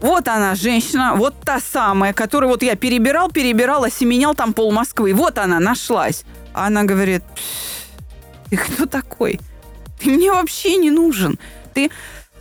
вот 0.00 0.28
она, 0.28 0.54
женщина, 0.54 1.12
вот 1.14 1.34
та 1.44 1.60
самая, 1.60 2.14
которую 2.14 2.48
вот 2.48 2.62
я 2.62 2.76
перебирал, 2.76 3.30
перебирал, 3.30 3.84
осеменял 3.84 4.34
там 4.34 4.54
пол 4.54 4.72
Москвы. 4.72 5.12
Вот 5.12 5.36
она 5.36 5.60
нашлась. 5.60 6.24
А 6.54 6.68
она 6.68 6.84
говорит, 6.84 7.22
ты 8.48 8.56
кто 8.56 8.86
такой? 8.86 9.40
Ты 10.00 10.12
мне 10.12 10.32
вообще 10.32 10.76
не 10.76 10.90
нужен. 10.90 11.38
Ты... 11.74 11.90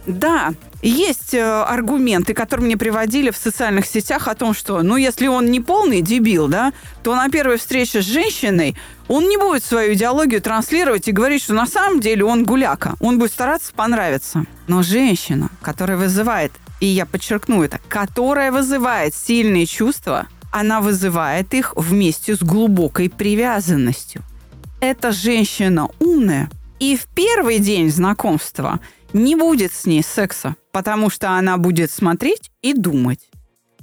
Да, 0.08 0.54
есть 0.82 1.34
э, 1.34 1.44
аргументы, 1.44 2.34
которые 2.34 2.68
мне 2.68 2.78
приводили 2.78 3.32
в 3.32 3.38
социальных 3.38 3.86
сетях 3.86 4.28
о 4.28 4.36
том, 4.36 4.54
что, 4.54 4.82
ну, 4.82 4.96
если 4.96 5.28
он 5.28 5.52
не 5.52 5.60
полный 5.60 6.02
дебил, 6.02 6.48
да, 6.48 6.72
то 7.04 7.16
на 7.16 7.30
первой 7.30 7.58
встрече 7.58 8.02
с 8.02 8.06
женщиной 8.06 8.76
он 9.08 9.28
не 9.28 9.38
будет 9.38 9.64
свою 9.64 9.94
идеологию 9.94 10.42
транслировать 10.42 11.08
и 11.08 11.12
говорить, 11.12 11.44
что 11.44 11.54
на 11.54 11.68
самом 11.68 12.00
деле 12.00 12.24
он 12.24 12.46
гуляка. 12.46 12.96
Он 13.00 13.20
будет 13.20 13.32
стараться 13.32 13.74
понравиться. 13.74 14.46
Но 14.68 14.84
женщина, 14.84 15.50
которая 15.62 15.98
вызывает, 15.98 16.54
и 16.80 16.86
я 16.86 17.06
подчеркну 17.06 17.64
это, 17.64 17.80
которая 17.90 18.52
вызывает 18.52 19.14
сильные 19.14 19.66
чувства, 19.66 20.28
она 20.52 20.80
вызывает 20.80 21.54
их 21.54 21.74
вместе 21.76 22.36
с 22.36 22.40
глубокой 22.40 23.10
привязанностью. 23.10 24.24
Эта 24.80 25.12
женщина 25.12 25.90
умная, 26.00 26.50
и 26.80 26.96
в 26.96 27.06
первый 27.14 27.60
день 27.60 27.92
знакомства 27.92 28.80
не 29.14 29.36
будет 29.36 29.74
с 29.74 29.86
ней 29.86 30.04
секса, 30.04 30.56
потому 30.72 31.10
что 31.10 31.32
она 31.32 31.58
будет 31.58 31.92
смотреть 31.92 32.52
и 32.62 32.74
думать. 32.74 33.20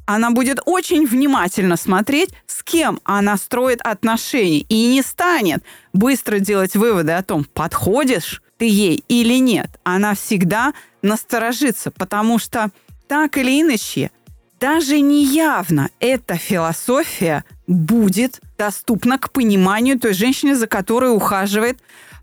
Она 0.07 0.31
будет 0.31 0.61
очень 0.65 1.05
внимательно 1.05 1.77
смотреть, 1.77 2.31
с 2.47 2.63
кем 2.63 3.01
она 3.05 3.37
строит 3.37 3.81
отношения, 3.83 4.61
и 4.61 4.95
не 4.95 5.03
станет 5.03 5.65
быстро 5.93 6.39
делать 6.39 6.77
выводы 6.77 7.13
о 7.13 7.23
том, 7.25 7.45
подходишь 7.45 8.41
ты 8.57 8.67
ей 8.67 9.05
или 9.09 9.35
нет. 9.41 9.69
Она 9.83 10.15
всегда 10.15 10.73
насторожится, 11.03 11.91
потому 11.91 12.39
что 12.39 12.71
так 13.09 13.37
или 13.37 13.61
иначе, 13.61 14.11
даже 14.61 15.01
неявно 15.01 15.91
эта 16.01 16.37
философия 16.37 17.45
будет 17.67 18.41
доступна 18.57 19.19
к 19.19 19.31
пониманию 19.31 19.99
той 19.99 20.15
женщины, 20.15 20.55
за 20.55 20.67
которой 20.67 21.15
ухаживает 21.15 21.79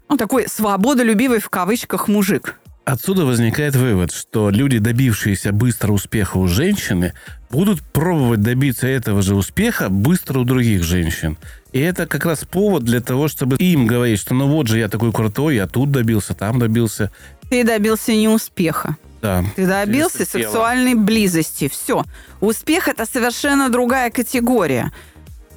ну, 0.10 0.18
такой 0.18 0.48
свободолюбивый 0.48 1.40
в 1.40 1.50
кавычках 1.50 2.08
мужик. 2.08 2.60
Отсюда 2.86 3.24
возникает 3.24 3.78
вывод, 3.78 4.12
что 4.12 4.50
люди, 4.50 4.78
добившиеся 4.78 5.54
быстро 5.54 5.94
успеха 5.94 6.36
у 6.38 6.48
женщины, 6.48 7.14
будут 7.50 7.82
пробовать 7.82 8.42
добиться 8.42 8.88
этого 8.88 9.22
же 9.22 9.36
успеха 9.36 9.88
быстро 9.88 10.40
у 10.40 10.44
других 10.44 10.84
женщин. 10.84 11.38
И 11.72 11.80
это 11.80 12.08
как 12.08 12.26
раз 12.26 12.44
повод 12.44 12.84
для 12.84 13.00
того, 13.00 13.30
чтобы 13.30 13.56
им 13.56 13.88
говорить, 13.88 14.20
что 14.20 14.34
ну 14.34 14.48
вот 14.48 14.68
же 14.68 14.80
я 14.80 14.90
такой 14.90 15.14
крутой, 15.14 15.56
я 15.56 15.68
тут 15.68 15.92
добился, 15.92 16.34
там 16.34 16.60
добился. 16.60 17.10
Ты 17.50 17.64
добился 17.64 18.12
не 18.12 18.28
успеха. 18.28 18.98
Да. 19.22 19.46
Ты 19.56 19.66
добился 19.66 20.26
тело. 20.26 20.44
сексуальной 20.44 20.96
близости. 20.96 21.70
Все. 21.70 22.04
Успех 22.42 22.90
это 22.90 23.06
совершенно 23.06 23.70
другая 23.70 24.12
категория. 24.12 24.92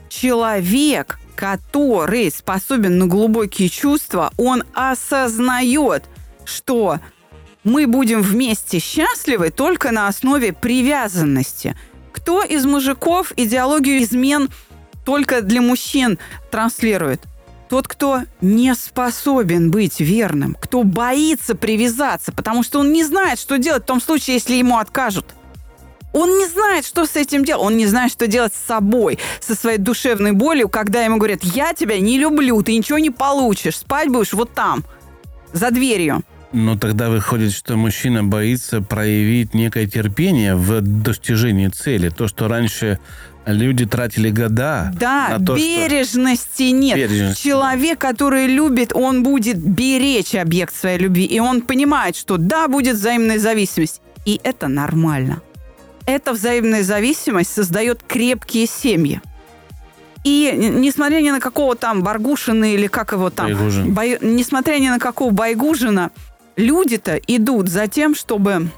Человек, 0.08 1.18
который 1.34 2.30
способен 2.30 2.98
на 2.98 3.08
глубокие 3.08 3.68
чувства, 3.68 4.30
он 4.36 4.62
осознает, 4.74 6.04
что 6.44 7.00
мы 7.66 7.88
будем 7.88 8.22
вместе 8.22 8.79
счастливы 8.79 9.50
только 9.50 9.90
на 9.90 10.07
основе 10.07 10.52
привязанности. 10.52 11.76
Кто 12.12 12.42
из 12.42 12.64
мужиков 12.64 13.33
идеологию 13.37 14.02
измен 14.05 14.50
только 15.05 15.42
для 15.42 15.61
мужчин 15.61 16.18
транслирует? 16.52 17.22
Тот, 17.68 17.88
кто 17.88 18.22
не 18.40 18.72
способен 18.76 19.72
быть 19.72 19.98
верным, 19.98 20.57
кто 20.61 20.85
боится 20.85 21.57
привязаться, 21.57 22.31
потому 22.31 22.62
что 22.62 22.79
он 22.79 22.92
не 22.92 23.02
знает, 23.02 23.40
что 23.40 23.59
делать 23.59 23.83
в 23.83 23.87
том 23.87 24.00
случае, 24.00 24.35
если 24.35 24.55
ему 24.55 24.79
откажут. 24.79 25.26
Он 26.12 26.38
не 26.38 26.46
знает, 26.46 26.87
что 26.87 27.05
с 27.05 27.16
этим 27.16 27.44
делать. 27.44 27.66
Он 27.66 27.76
не 27.76 27.87
знает, 27.87 28.12
что 28.12 28.29
делать 28.29 28.55
с 28.55 28.64
собой, 28.64 29.18
со 29.40 29.57
своей 29.57 29.79
душевной 29.79 30.33
болью, 30.33 30.68
когда 30.68 31.02
ему 31.02 31.16
говорят, 31.16 31.42
я 31.42 31.74
тебя 31.74 31.98
не 31.98 32.16
люблю, 32.16 32.62
ты 32.62 32.76
ничего 32.76 32.98
не 32.98 33.11
получишь, 33.11 33.79
спать 33.79 34.09
будешь 34.09 34.33
вот 34.33 34.55
там, 34.55 34.85
за 35.52 35.72
дверью. 35.72 36.22
Но 36.52 36.76
тогда 36.78 37.11
выходит, 37.11 37.52
что 37.52 37.76
мужчина 37.76 38.24
боится 38.24 38.80
проявить 38.80 39.52
некое 39.54 39.87
терпение 39.87 40.54
в 40.54 40.80
достижении 40.80 41.68
цели. 41.68 42.09
То, 42.09 42.28
что 42.28 42.48
раньше 42.48 42.98
люди 43.44 43.85
тратили 43.85 44.30
года 44.30 44.92
Да, 44.98 45.37
на 45.38 45.44
то, 45.44 45.56
что... 45.56 45.66
бережности 45.66 46.70
нет. 46.70 46.96
Бережности, 46.96 47.42
Человек, 47.42 47.98
который 47.98 48.46
любит, 48.46 48.92
он 48.94 49.22
будет 49.22 49.59
беречь 49.59 50.35
объект 50.35 50.74
своей 50.74 50.98
любви. 50.98 51.24
И 51.24 51.40
он 51.40 51.62
понимает, 51.62 52.16
что 52.16 52.37
да, 52.37 52.68
будет 52.68 52.96
взаимная 52.96 53.38
зависимость. 53.38 54.00
И 54.24 54.40
это 54.42 54.68
нормально. 54.68 55.42
Эта 56.06 56.32
взаимная 56.32 56.85
зависимость 56.85 57.52
создает 57.52 58.02
крепкие 58.02 58.66
семьи. 58.66 59.20
И 60.24 60.52
несмотря 60.56 61.20
ни 61.20 61.30
на 61.30 61.38
какого 61.38 61.76
там 61.76 62.02
Баргушина 62.02 62.74
или 62.74 62.88
как 62.88 63.12
его 63.12 63.30
там... 63.30 63.46
Байгужин. 63.52 63.92
Бай- 63.92 64.18
несмотря 64.20 64.78
ни 64.78 64.88
на 64.88 64.98
какого 64.98 65.30
Байгужина, 65.30 66.11
люди-то 66.57 67.16
идут 67.16 67.69
за 67.69 67.87
тем, 67.87 68.14
чтобы 68.14 68.71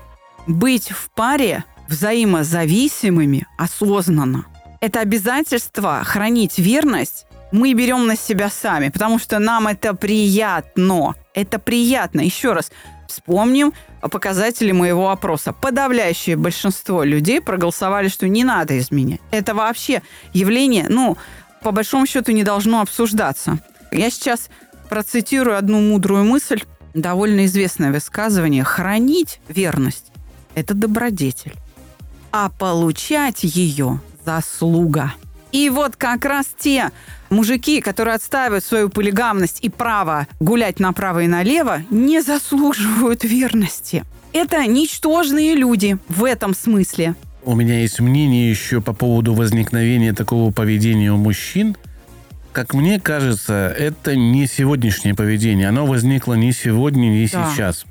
быть 0.46 0.90
в 0.90 1.10
паре 1.10 1.64
взаимозависимыми 1.88 3.46
осознанно. 3.56 4.46
Это 4.80 5.00
обязательство 5.00 6.02
хранить 6.04 6.58
верность 6.58 7.26
мы 7.50 7.72
берем 7.72 8.06
на 8.06 8.16
себя 8.16 8.50
сами, 8.50 8.90
потому 8.90 9.18
что 9.18 9.38
нам 9.38 9.68
это 9.68 9.94
приятно. 9.94 11.14
Это 11.34 11.58
приятно. 11.58 12.20
Еще 12.20 12.52
раз, 12.52 12.70
вспомним 13.08 13.72
показатели 14.00 14.72
моего 14.72 15.10
опроса. 15.10 15.52
Подавляющее 15.52 16.36
большинство 16.36 17.02
людей 17.02 17.40
проголосовали, 17.40 18.08
что 18.08 18.28
не 18.28 18.44
надо 18.44 18.78
изменять. 18.78 19.20
Это 19.30 19.54
вообще 19.54 20.02
явление, 20.32 20.86
ну, 20.88 21.16
по 21.62 21.72
большому 21.72 22.06
счету, 22.06 22.32
не 22.32 22.44
должно 22.44 22.80
обсуждаться. 22.80 23.58
Я 23.90 24.10
сейчас 24.10 24.50
процитирую 24.90 25.56
одну 25.56 25.80
мудрую 25.80 26.24
мысль, 26.24 26.62
довольно 26.94 27.46
известное 27.46 27.92
высказывание. 27.92 28.64
Хранить 28.64 29.40
верность– 29.48 30.12
это 30.54 30.74
добродетель, 30.74 31.54
а 32.32 32.50
получать 32.50 33.44
ее– 33.44 34.00
заслуга. 34.24 35.14
И 35.52 35.70
вот 35.70 35.96
как 35.96 36.24
раз 36.24 36.46
те 36.58 36.90
мужики, 37.30 37.80
которые 37.80 38.14
отстаивают 38.14 38.64
свою 38.64 38.90
полигамность 38.90 39.58
и 39.62 39.68
право 39.70 40.26
гулять 40.40 40.80
направо 40.80 41.22
и 41.22 41.26
налево, 41.26 41.82
не 41.90 42.20
заслуживают 42.20 43.24
верности. 43.24 44.04
Это 44.32 44.66
ничтожные 44.66 45.54
люди 45.54 45.96
в 46.08 46.24
этом 46.24 46.54
смысле. 46.54 47.14
У 47.44 47.54
меня 47.54 47.80
есть 47.80 47.98
мнение 48.00 48.50
еще 48.50 48.82
по 48.82 48.92
поводу 48.92 49.32
возникновения 49.32 50.12
такого 50.12 50.52
поведения 50.52 51.12
у 51.12 51.16
мужчин. 51.16 51.76
Как 52.58 52.74
мне 52.74 52.98
кажется, 52.98 53.72
это 53.78 54.16
не 54.16 54.48
сегодняшнее 54.48 55.14
поведение. 55.14 55.68
Оно 55.68 55.86
возникло 55.86 56.34
не 56.34 56.50
сегодня, 56.52 57.06
не 57.06 57.28
Да. 57.28 57.52
сейчас. 57.54 57.84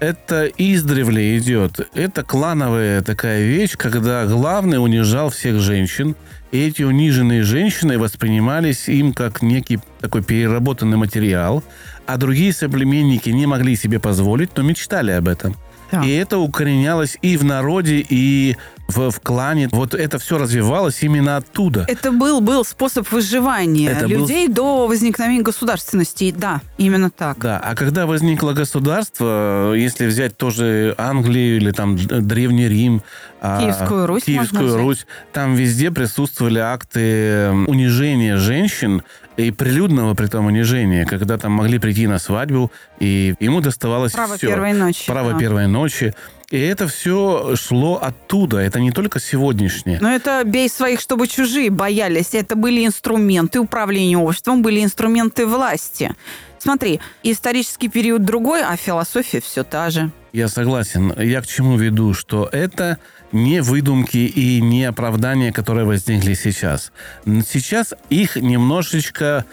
Это 0.00 0.44
издревле 0.58 1.38
идет. 1.38 1.88
Это 1.94 2.22
клановая 2.22 3.00
такая 3.00 3.46
вещь, 3.46 3.74
когда 3.78 4.26
главный 4.26 4.76
унижал 4.76 5.30
всех 5.30 5.60
женщин. 5.60 6.14
И 6.50 6.58
эти 6.60 6.82
униженные 6.82 7.42
женщины 7.42 7.98
воспринимались 7.98 8.86
им 8.90 9.14
как 9.14 9.40
некий 9.40 9.80
такой 10.02 10.22
переработанный 10.22 10.98
материал, 10.98 11.64
а 12.06 12.18
другие 12.18 12.52
соплеменники 12.52 13.30
не 13.30 13.46
могли 13.46 13.76
себе 13.76 13.98
позволить, 13.98 14.50
но 14.58 14.62
мечтали 14.62 15.12
об 15.12 15.26
этом. 15.26 15.56
Да. 15.90 16.04
И 16.04 16.10
это 16.10 16.36
укоренялось 16.36 17.16
и 17.22 17.38
в 17.38 17.44
народе, 17.44 18.04
и 18.06 18.58
в, 18.94 19.10
в 19.10 19.20
клане. 19.20 19.68
Вот 19.72 19.94
это 19.94 20.18
все 20.18 20.38
развивалось 20.38 21.02
именно 21.02 21.36
оттуда. 21.36 21.84
Это 21.88 22.12
был, 22.12 22.40
был 22.40 22.64
способ 22.64 23.10
выживания 23.10 23.90
Это 23.90 24.08
был- 24.08 24.20
людей 24.20 24.48
до 24.48 24.86
возникновения 24.86 25.42
государственности. 25.42 26.34
Да, 26.36 26.60
именно 26.78 27.10
так. 27.10 27.38
Да, 27.38 27.58
а 27.62 27.74
когда 27.74 28.06
возникло 28.06 28.52
государство, 28.52 29.72
если 29.74 30.06
взять 30.06 30.36
тоже 30.36 30.94
Англию 30.98 31.56
или 31.56 31.70
там 31.70 31.96
Древний 31.96 32.68
Рим, 32.68 33.02
а, 33.40 33.60
Киевскую 33.60 34.06
Русь 34.06 34.24
Киевскую. 34.24 34.76
Русь, 34.76 35.06
там 35.32 35.54
везде 35.54 35.90
присутствовали 35.90 36.58
акты 36.60 37.00
м, 37.00 37.68
унижения 37.68 38.36
женщин 38.36 39.02
и 39.36 39.50
прилюдного 39.50 40.14
при 40.14 40.26
том 40.26 40.46
унижения, 40.46 41.04
когда 41.06 41.38
там 41.38 41.52
могли 41.52 41.78
прийти 41.78 42.06
на 42.06 42.18
свадьбу, 42.18 42.70
и 43.00 43.34
ему 43.40 43.60
доставалось 43.60 44.12
Право 44.12 44.36
все. 44.36 44.48
первой 44.48 44.74
ночи. 44.74 45.06
Право 45.06 45.32
да. 45.32 45.38
первой 45.38 45.66
ночи. 45.66 46.14
И 46.52 46.60
это 46.60 46.86
все 46.86 47.56
шло 47.56 47.96
оттуда. 47.96 48.58
Это 48.58 48.78
не 48.78 48.92
только 48.92 49.18
сегодняшнее. 49.20 49.98
Но 50.02 50.12
это 50.12 50.42
бей 50.44 50.68
своих, 50.68 51.00
чтобы 51.00 51.26
чужие 51.26 51.70
боялись. 51.70 52.34
Это 52.34 52.56
были 52.56 52.84
инструменты 52.84 53.58
управления 53.58 54.18
обществом, 54.18 54.60
были 54.60 54.84
инструменты 54.84 55.46
власти. 55.46 56.14
Смотри, 56.58 57.00
исторический 57.22 57.88
период 57.88 58.26
другой, 58.26 58.60
а 58.62 58.76
философия 58.76 59.40
все 59.40 59.64
та 59.64 59.88
же. 59.88 60.10
Я 60.34 60.48
согласен. 60.48 61.14
Я 61.18 61.40
к 61.40 61.46
чему 61.46 61.78
веду, 61.78 62.12
что 62.12 62.46
это 62.52 62.98
не 63.32 63.62
выдумки 63.62 64.18
и 64.18 64.60
не 64.60 64.84
оправдания, 64.84 65.52
которые 65.52 65.86
возникли 65.86 66.34
сейчас. 66.34 66.92
Сейчас 67.24 67.94
их 68.10 68.36
немножечко 68.36 69.46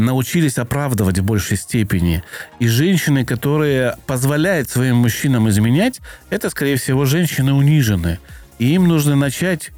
научились 0.00 0.58
оправдывать 0.58 1.18
в 1.18 1.24
большей 1.24 1.56
степени. 1.56 2.22
И 2.58 2.66
женщины, 2.68 3.24
которые 3.24 3.96
позволяют 4.06 4.68
своим 4.70 4.96
мужчинам 4.96 5.48
изменять, 5.48 6.00
это, 6.30 6.50
скорее 6.50 6.76
всего, 6.76 7.04
женщины 7.04 7.52
унижены. 7.52 8.18
И 8.58 8.74
им 8.74 8.88
нужно 8.88 9.16
начать 9.16 9.70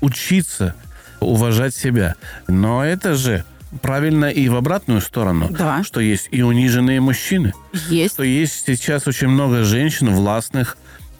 учиться 0.00 0.74
уважать 1.20 1.74
себя. 1.74 2.14
Но 2.46 2.84
это 2.84 3.14
же 3.14 3.44
правильно 3.82 4.26
и 4.26 4.48
в 4.48 4.56
обратную 4.56 5.00
сторону, 5.00 5.48
Да. 5.50 5.82
что 5.84 6.00
есть 6.00 6.28
и 6.30 6.42
униженные 6.42 7.00
мужчины 7.00 7.52
Есть. 7.88 8.14
что 8.14 8.22
есть 8.22 8.64
сейчас 8.66 9.06
очень 9.06 9.28
много 9.28 9.62
женщин 9.64 10.10
властных, 10.14 10.78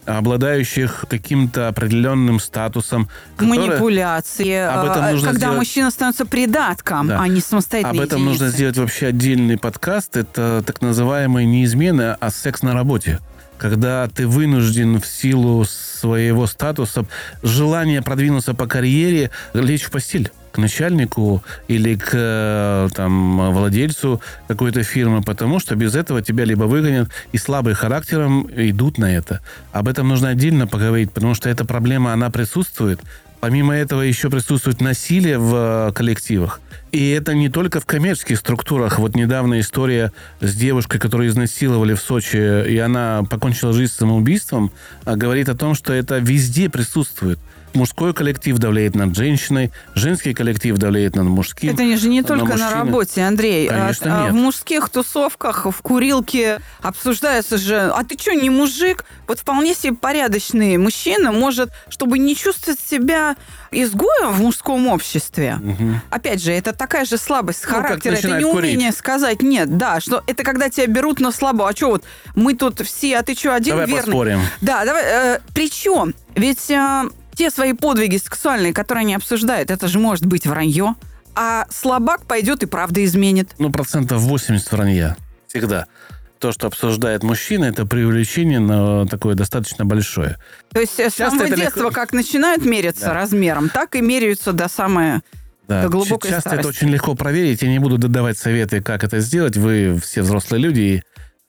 обладающих 0.08 1.04
каким-то 1.08 1.68
определенным 1.68 2.40
статусом, 2.40 3.08
Манипуляции. 3.38 4.54
Об 4.54 4.86
этом 4.90 5.04
а, 5.04 5.10
нужно 5.12 5.28
когда 5.28 5.38
сделать- 5.46 5.58
мужчина 5.58 5.90
становится 5.90 6.24
придатком, 6.26 7.08
Да. 7.08 7.20
а 7.20 7.28
не 7.28 7.40
самостоятельной 7.40 7.98
Об 8.02 8.06
этом 8.06 8.24
нужно 8.24 8.44
единицей. 8.44 8.56
сделать 8.56 8.76
вообще 8.78 9.06
отдельный 9.08 9.58
подкаст. 9.58 10.16
Это 10.16 10.62
так 10.66 10.80
называемые 10.80 11.46
не 11.46 11.64
измены, 11.64 12.16
а 12.18 12.30
секс 12.30 12.62
на 12.62 12.72
работе. 12.74 13.18
Когда 13.58 14.06
ты 14.08 14.26
вынужден 14.28 15.00
в 15.00 15.06
силу 15.06 15.64
своего 15.64 16.46
статуса, 16.46 17.06
желания 17.42 18.02
продвинуться 18.02 18.54
по 18.54 18.66
карьере, 18.66 19.30
лечь 19.52 19.82
в 19.82 19.90
постель 19.90 20.30
начальнику 20.58 21.42
или 21.68 21.94
к 21.96 22.10
э, 22.12 22.88
там, 22.94 23.52
владельцу 23.52 24.20
какой-то 24.46 24.82
фирмы, 24.82 25.22
потому 25.22 25.60
что 25.60 25.76
без 25.76 25.94
этого 25.94 26.22
тебя 26.22 26.44
либо 26.44 26.64
выгонят, 26.64 27.10
и 27.32 27.38
слабые 27.38 27.74
характером 27.74 28.48
идут 28.54 28.98
на 28.98 29.14
это. 29.14 29.40
Об 29.72 29.88
этом 29.88 30.08
нужно 30.08 30.28
отдельно 30.28 30.66
поговорить, 30.66 31.12
потому 31.12 31.34
что 31.34 31.48
эта 31.48 31.64
проблема, 31.64 32.12
она 32.12 32.30
присутствует. 32.30 33.00
Помимо 33.40 33.74
этого 33.74 34.02
еще 34.02 34.30
присутствует 34.30 34.80
насилие 34.80 35.38
в 35.38 35.88
э, 35.88 35.92
коллективах. 35.92 36.61
И 36.90 37.11
это 37.11 37.34
не 37.34 37.48
только 37.48 37.80
в 37.80 37.86
коммерческих 37.86 38.38
структурах. 38.38 38.98
Вот 38.98 39.14
недавно 39.14 39.61
история 39.61 40.12
с 40.40 40.54
девушкой, 40.54 40.98
которую 40.98 41.28
изнасиловали 41.28 41.94
в 41.94 42.00
Сочи, 42.00 42.66
и 42.66 42.78
она 42.78 43.22
покончила 43.28 43.72
жизнь 43.72 43.92
самоубийством, 43.92 44.72
а, 45.04 45.16
говорит 45.16 45.48
о 45.48 45.54
том, 45.54 45.74
что 45.74 45.92
это 45.92 46.18
везде 46.18 46.70
присутствует. 46.70 47.38
Мужской 47.79 48.12
коллектив 48.12 48.59
давляет 48.59 48.95
над 48.95 49.16
женщиной, 49.16 49.72
женский 49.95 50.35
коллектив 50.35 50.76
давляет 50.76 51.16
над 51.16 51.26
мужским. 51.26 51.72
Это 51.72 51.85
не 51.85 51.97
же 51.97 52.09
не 52.09 52.20
на 52.20 52.26
только 52.26 52.45
на 52.57 52.64
мужчину. 52.64 52.70
работе, 52.70 53.22
Андрей. 53.22 53.68
Конечно, 53.68 54.14
А, 54.14 54.20
а, 54.20 54.24
нет. 54.24 54.33
В 54.33 54.37
мужских 54.37 54.89
тусовках, 54.91 55.64
в 55.66 55.81
курилке 55.83 56.61
обсуждается 56.83 57.57
же, 57.59 57.76
а 57.95 58.05
ты 58.05 58.18
что, 58.18 58.33
не 58.35 58.51
мужик? 58.51 59.05
Вот 59.26 59.39
вполне 59.39 59.74
себе 59.74 59.95
порядочный 59.95 60.76
мужчина 60.76 61.33
может, 61.33 61.70
чтобы 61.89 62.18
не 62.18 62.35
чувствовать 62.37 62.81
себя 62.81 63.37
изгоем 63.70 64.33
в 64.33 64.41
мужском 64.41 64.87
обществе. 64.89 65.57
Мгм. 65.61 66.01
Опять 66.11 66.43
же, 66.43 66.53
это 66.53 66.72
такая 66.72 67.05
же 67.05 67.16
слабость 67.18 67.64
Ну, 67.68 67.74
характера, 67.74 68.12
это 68.14 68.22
начинает 68.29 68.45
неумение 68.45 68.93
сказать 68.93 69.43
нет, 69.43 69.76
да, 69.76 70.01
что 70.01 70.22
это 70.26 70.43
когда 70.43 70.68
тебя 70.70 70.87
берут 70.87 71.20
на 71.20 71.31
слабо. 71.33 71.68
А 71.68 71.76
что 71.76 71.91
вот 71.91 72.05
мы 72.35 72.55
тут 72.55 72.81
все, 72.81 73.18
а 73.18 73.22
ты 73.22 73.35
что, 73.35 73.55
один 73.55 73.72
Давай 73.74 73.87
верный? 73.87 74.03
поспорим. 74.05 74.41
Да, 74.61 74.85
давай. 74.85 75.03
Э, 75.05 75.39
причем, 75.55 76.14
ведь 76.35 76.70
э, 76.70 77.05
те 77.39 77.51
свои 77.51 77.72
подвиги 77.72 78.16
сексуальные, 78.16 78.74
которые 78.74 79.03
они 79.03 79.14
обсуждают, 79.14 79.70
это 79.70 79.86
же 79.86 79.99
может 80.01 80.26
быть 80.26 80.45
вранье. 80.47 80.97
А 81.36 81.66
слабак 81.70 82.26
пойдет 82.26 82.64
и 82.64 82.66
правда 82.66 83.05
изменит. 83.05 83.51
Ну, 83.59 83.70
процентов 83.70 84.20
80 84.22 84.72
вранья. 84.72 85.16
Всегда. 85.47 85.86
То, 86.41 86.51
что 86.53 86.66
обсуждает 86.66 87.22
мужчина, 87.22 87.66
это 87.66 87.86
преувеличение, 87.86 88.59
но 88.59 89.07
такое 89.07 89.34
достаточно 89.36 89.84
большое. 89.84 90.36
То 90.72 90.80
есть 90.80 90.99
э, 90.99 91.11
с 91.11 91.14
самого 91.14 91.45
это 91.45 91.57
детства, 91.57 91.80
легко- 91.84 91.93
как 91.93 92.12
начинают 92.12 92.64
мериться 92.64 93.07
Да. 93.07 93.14
размером, 93.14 93.68
так 93.68 93.95
и 93.95 94.01
меряются 94.01 94.53
до 94.53 94.68
самой... 94.68 95.20
Да. 95.68 95.82
До 95.82 95.89
глубокой 95.91 96.30
Часто 96.30 96.51
это 96.51 96.61
старости. 96.62 96.84
очень 96.84 96.93
легко 96.93 97.14
проверить. 97.14 97.62
Я 97.62 97.68
не 97.68 97.78
буду 97.78 97.99
давать 97.99 98.39
советы, 98.39 98.80
как 98.80 99.05
это 99.05 99.20
сделать. 99.20 99.57
Вы 99.57 100.01
все 100.03 100.22
взрослые 100.22 100.62
люди 100.62 100.80
и, 100.80 101.03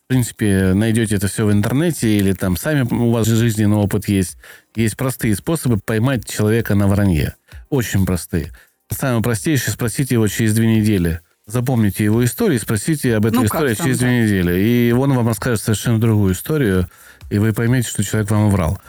в 0.10 0.12
принципе, 0.12 0.74
найдете 0.74 1.18
это 1.18 1.28
все 1.28 1.46
в 1.46 1.52
интернете 1.52 2.10
или 2.10 2.34
там 2.34 2.58
сами 2.58 2.82
у 2.82 3.12
вас 3.12 3.28
жизненный 3.28 3.78
опыт 3.78 4.08
есть. 4.08 4.38
Есть 4.76 4.98
простые 4.98 5.36
способы 5.36 5.78
поймать 5.78 6.28
человека 6.28 6.74
на 6.74 6.88
вранье. 6.88 7.36
Очень 7.70 8.08
простые. 8.08 8.52
Самый 8.90 9.22
простейший– 9.22 9.72
спросите 9.74 10.16
его 10.16 10.28
через 10.28 10.56
две 10.56 10.66
недели. 10.66 11.20
Запомните 11.46 12.06
его 12.06 12.26
историю 12.26 12.58
и 12.58 12.60
спросите 12.60 13.18
об 13.18 13.28
этой 13.28 13.36
Ну, 13.36 13.46
истории 13.46 13.76
там, 13.76 13.86
через 13.86 14.00
да. 14.00 14.08
две 14.08 14.24
недели. 14.24 14.60
И 14.60 14.92
он 14.94 15.14
вам 15.14 15.28
расскажет 15.28 15.62
совершенно 15.62 16.00
другую 16.00 16.34
историю, 16.34 16.90
и 17.30 17.38
вы 17.38 17.54
поймете, 17.54 17.88
что 17.88 18.04
человек 18.04 18.32
вам 18.32 18.50
врал. 18.50 18.82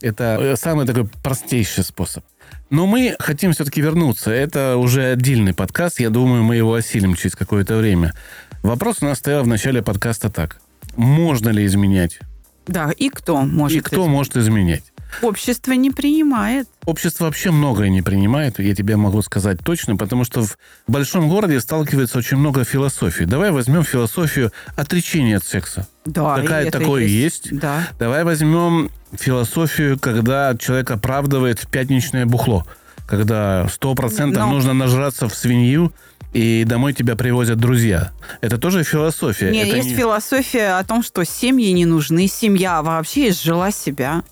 Это 0.00 0.38
э, 0.40 0.54
самый 0.54 0.86
такой 0.86 1.08
простейший 1.24 1.82
способ. 1.82 2.22
Но 2.70 2.86
мы 2.86 3.16
хотим 3.18 3.52
все-таки 3.52 3.80
вернуться. 3.80 4.30
Это 4.30 4.76
уже 4.76 5.06
отдельный 5.06 5.54
подкаст. 5.54 5.98
Я 5.98 6.10
думаю, 6.10 6.44
мы 6.44 6.54
его 6.54 6.72
осилим 6.72 7.16
через 7.16 7.34
какое-то 7.34 7.78
время. 7.78 8.14
Вопрос 8.62 8.98
у 9.00 9.06
нас 9.06 9.18
стоял 9.18 9.42
в 9.42 9.48
начале 9.48 9.82
подкаста 9.82 10.30
так. 10.30 10.60
Можно 10.98 11.50
ли 11.50 11.64
изменять? 11.64 12.18
Да, 12.66 12.90
и 12.90 13.08
кто 13.08 13.42
может? 13.42 13.78
И 13.78 13.80
кто 13.80 14.08
может 14.08 14.36
изменять? 14.36 14.82
Общество 15.22 15.72
не 15.72 15.92
принимает. 15.92 16.68
Общество 16.86 17.26
вообще 17.26 17.52
многое 17.52 17.88
не 17.88 18.02
принимает, 18.02 18.58
я 18.58 18.74
тебе 18.74 18.96
могу 18.96 19.22
сказать 19.22 19.58
точно, 19.64 19.96
потому 19.96 20.24
что 20.24 20.42
в 20.42 20.58
большом 20.88 21.28
городе 21.28 21.60
сталкивается 21.60 22.18
очень 22.18 22.36
много 22.36 22.64
философий. 22.64 23.26
Давай 23.26 23.52
возьмем 23.52 23.84
философию 23.84 24.52
отречения 24.76 25.36
от 25.36 25.44
секса. 25.44 25.86
Да, 26.04 26.34
Такая 26.36 26.68
такое 26.70 27.04
есть. 27.04 27.56
Да. 27.56 27.86
Давай 27.98 28.24
возьмем 28.24 28.90
философию, 29.12 30.00
когда 30.00 30.54
человек 30.58 30.90
оправдывает 30.90 31.66
пятничное 31.68 32.26
бухло. 32.26 32.66
Когда 33.06 33.68
сто 33.68 33.94
процентов 33.94 34.42
Но- 34.42 34.52
нужно 34.52 34.74
нажраться 34.74 35.28
в 35.28 35.34
свинью, 35.34 35.92
и 36.32 36.64
домой 36.64 36.92
тебя 36.92 37.16
привозят 37.16 37.58
друзья. 37.58 38.12
Это 38.40 38.58
тоже 38.58 38.84
философия. 38.84 39.50
Не, 39.50 39.62
Это 39.66 39.76
есть 39.76 39.90
не- 39.90 39.94
философия 39.96 40.78
о 40.78 40.84
том, 40.84 41.02
что 41.02 41.24
семьи 41.24 41.70
не 41.72 41.86
нужны, 41.86 42.26
семья 42.26 42.82
вообще 42.82 43.28
изжила 43.30 43.70
себя. 43.72 44.22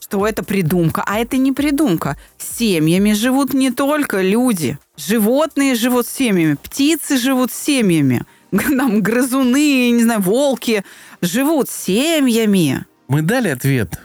Что 0.00 0.26
это 0.26 0.42
придумка. 0.42 1.02
А 1.06 1.18
это 1.18 1.36
не 1.36 1.52
придумка. 1.52 2.16
Семьями 2.38 3.12
живут 3.12 3.54
не 3.54 3.70
только 3.70 4.20
люди. 4.22 4.78
Животные 4.96 5.74
живут 5.74 6.06
семьями, 6.06 6.56
птицы 6.60 7.16
живут 7.16 7.52
семьями. 7.52 8.24
Там 8.50 9.02
грызуны, 9.02 9.90
не 9.90 10.02
знаю, 10.02 10.20
волки 10.20 10.84
живут 11.20 11.68
семьями. 11.70 12.84
Мы 13.08 13.22
дали 13.22 13.48
ответ 13.48 14.00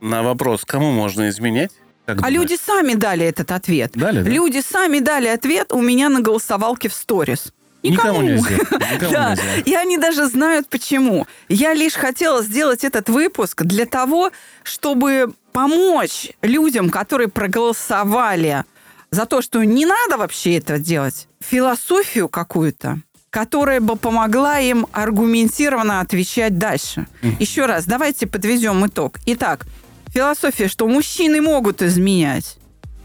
на 0.00 0.22
вопрос, 0.22 0.64
кому 0.64 0.92
можно 0.92 1.28
изменять. 1.28 1.72
Как 2.14 2.24
А 2.24 2.28
думаешь? 2.28 2.50
люди 2.50 2.58
сами 2.64 2.94
дали 2.94 3.26
этот 3.26 3.50
ответ. 3.52 3.92
Дали, 3.94 4.22
да? 4.22 4.30
Люди 4.30 4.62
сами 4.66 4.98
дали 5.00 5.28
ответ 5.28 5.72
у 5.72 5.80
меня 5.80 6.08
на 6.08 6.20
голосовалке 6.20 6.88
в 6.88 6.94
сторис. 6.94 7.52
Никому 7.82 8.20
нельзя. 8.22 8.50
Никому 8.50 9.10
Да, 9.12 9.30
нельзя. 9.30 9.42
и 9.64 9.74
они 9.74 9.96
даже 9.96 10.26
знают 10.26 10.68
почему. 10.68 11.26
Я 11.48 11.72
лишь 11.72 11.94
хотела 11.94 12.42
сделать 12.42 12.84
этот 12.84 13.08
выпуск 13.08 13.62
для 13.62 13.86
того, 13.86 14.32
чтобы 14.64 15.32
помочь 15.52 16.28
людям, 16.42 16.90
которые 16.90 17.28
проголосовали 17.28 18.64
за 19.10 19.26
то, 19.26 19.42
что 19.42 19.64
не 19.64 19.86
надо 19.86 20.18
вообще 20.18 20.58
это 20.58 20.78
делать, 20.78 21.26
философию 21.40 22.28
какую-то, 22.28 22.98
которая 23.30 23.80
бы 23.80 23.96
помогла 23.96 24.58
им 24.60 24.86
аргументированно 24.92 26.00
отвечать 26.00 26.58
дальше. 26.58 27.06
Еще 27.38 27.66
раз, 27.66 27.86
давайте 27.86 28.26
подведем 28.26 28.86
итог. 28.86 29.18
Итак, 29.26 29.66
философия, 30.12 30.68
что 30.68 30.86
мужчины 30.86 31.40
могут 31.40 31.82
изменять, 31.82 32.56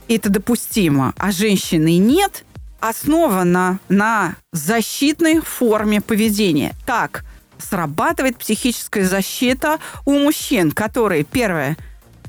это 0.08 0.30
допустимо, 0.30 1.14
а 1.18 1.32
женщины 1.32 1.97
нет, 1.97 2.43
основана 2.80 3.80
на 3.89 4.36
защитной 4.51 5.41
форме 5.41 6.01
поведения. 6.01 6.74
Так 6.86 7.26
срабатывает 7.58 8.38
психическая 8.38 9.06
защита 9.06 9.80
у 10.06 10.14
мужчин, 10.20 10.72
которые, 10.72 11.24
первое, 11.24 11.78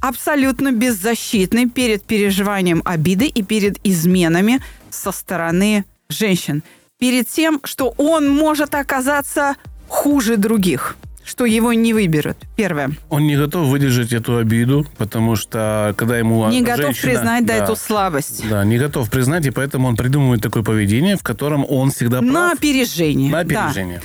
абсолютно 0.01 0.72
беззащитны 0.72 1.68
перед 1.68 2.05
переживанием 2.05 2.83
обиды 2.85 3.27
и 3.27 3.43
перед 3.43 3.85
изменами 3.85 4.61
со 4.91 5.12
стороны 5.12 5.85
женщин. 6.09 6.62
Перед 6.99 7.29
тем, 7.29 7.61
что 7.64 7.93
он 7.99 8.29
может 8.31 8.74
оказаться 8.74 9.57
хуже 9.89 10.37
других, 10.37 10.97
что 11.27 11.45
его 11.45 11.72
не 11.72 11.93
выберут. 11.93 12.37
Первое. 12.57 12.93
Он 13.11 13.27
не 13.27 13.37
готов 13.37 13.66
выдержать 13.66 14.12
эту 14.12 14.37
обиду, 14.39 14.87
потому 14.97 15.35
что 15.37 15.93
когда 15.99 16.16
ему 16.18 16.49
Не 16.49 16.62
готов 16.62 16.87
женщина- 16.95 17.12
признать 17.12 17.45
да, 17.45 17.59
да, 17.59 17.64
эту 17.64 17.77
слабость. 17.77 18.49
Да, 18.49 18.64
не 18.64 18.79
готов 18.79 19.11
признать, 19.11 19.45
и 19.45 19.51
поэтому 19.51 19.89
он 19.89 19.97
придумывает 19.97 20.41
такое 20.41 20.62
поведение, 20.62 21.16
в 21.16 21.22
котором 21.24 21.66
он 21.68 21.91
всегда 21.91 22.20
прав. 22.20 22.31
На 22.33 22.53
опережение. 22.53 23.31
На 23.33 23.43
Да. 23.45 23.66
опережение. 23.66 24.01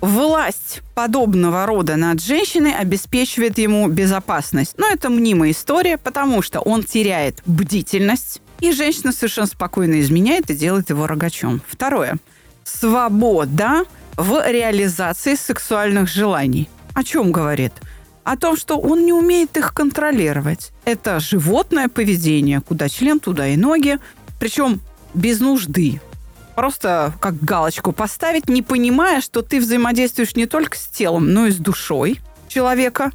Власть 0.00 0.82
подобного 0.94 1.64
рода 1.66 1.96
над 1.96 2.20
женщиной 2.22 2.74
обеспечивает 2.74 3.56
ему 3.58 3.88
безопасность. 3.88 4.74
Но 4.76 4.86
это 4.90 5.08
мнимая 5.08 5.52
история, 5.52 5.96
потому 5.96 6.42
что 6.42 6.60
он 6.60 6.82
теряет 6.82 7.40
бдительность, 7.46 8.42
и 8.60 8.72
женщина 8.72 9.12
совершенно 9.12 9.46
спокойно 9.46 10.00
изменяет 10.00 10.50
и 10.50 10.54
делает 10.54 10.90
его 10.90 11.06
рогачом. 11.06 11.62
Второе. 11.68 12.16
Свобода 12.64 13.84
в 14.16 14.42
реализации 14.50 15.34
сексуальных 15.34 16.08
желаний. 16.08 16.68
О 16.94 17.04
чем 17.04 17.32
говорит? 17.32 17.72
О 18.24 18.36
том, 18.36 18.56
что 18.56 18.78
он 18.78 19.04
не 19.04 19.12
умеет 19.12 19.56
их 19.56 19.72
контролировать. 19.72 20.72
Это 20.84 21.20
животное 21.20 21.88
поведение, 21.88 22.60
куда 22.60 22.88
член, 22.88 23.20
туда 23.20 23.48
и 23.48 23.56
ноги. 23.56 23.98
Причем 24.40 24.80
без 25.14 25.40
нужды 25.40 26.00
просто 26.56 27.12
как 27.20 27.40
галочку 27.40 27.92
поставить, 27.92 28.48
не 28.48 28.62
понимая, 28.62 29.20
что 29.20 29.42
ты 29.42 29.60
взаимодействуешь 29.60 30.34
не 30.34 30.46
только 30.46 30.76
с 30.76 30.86
телом, 30.86 31.32
но 31.32 31.46
и 31.46 31.50
с 31.52 31.56
душой 31.56 32.20
человека. 32.48 33.12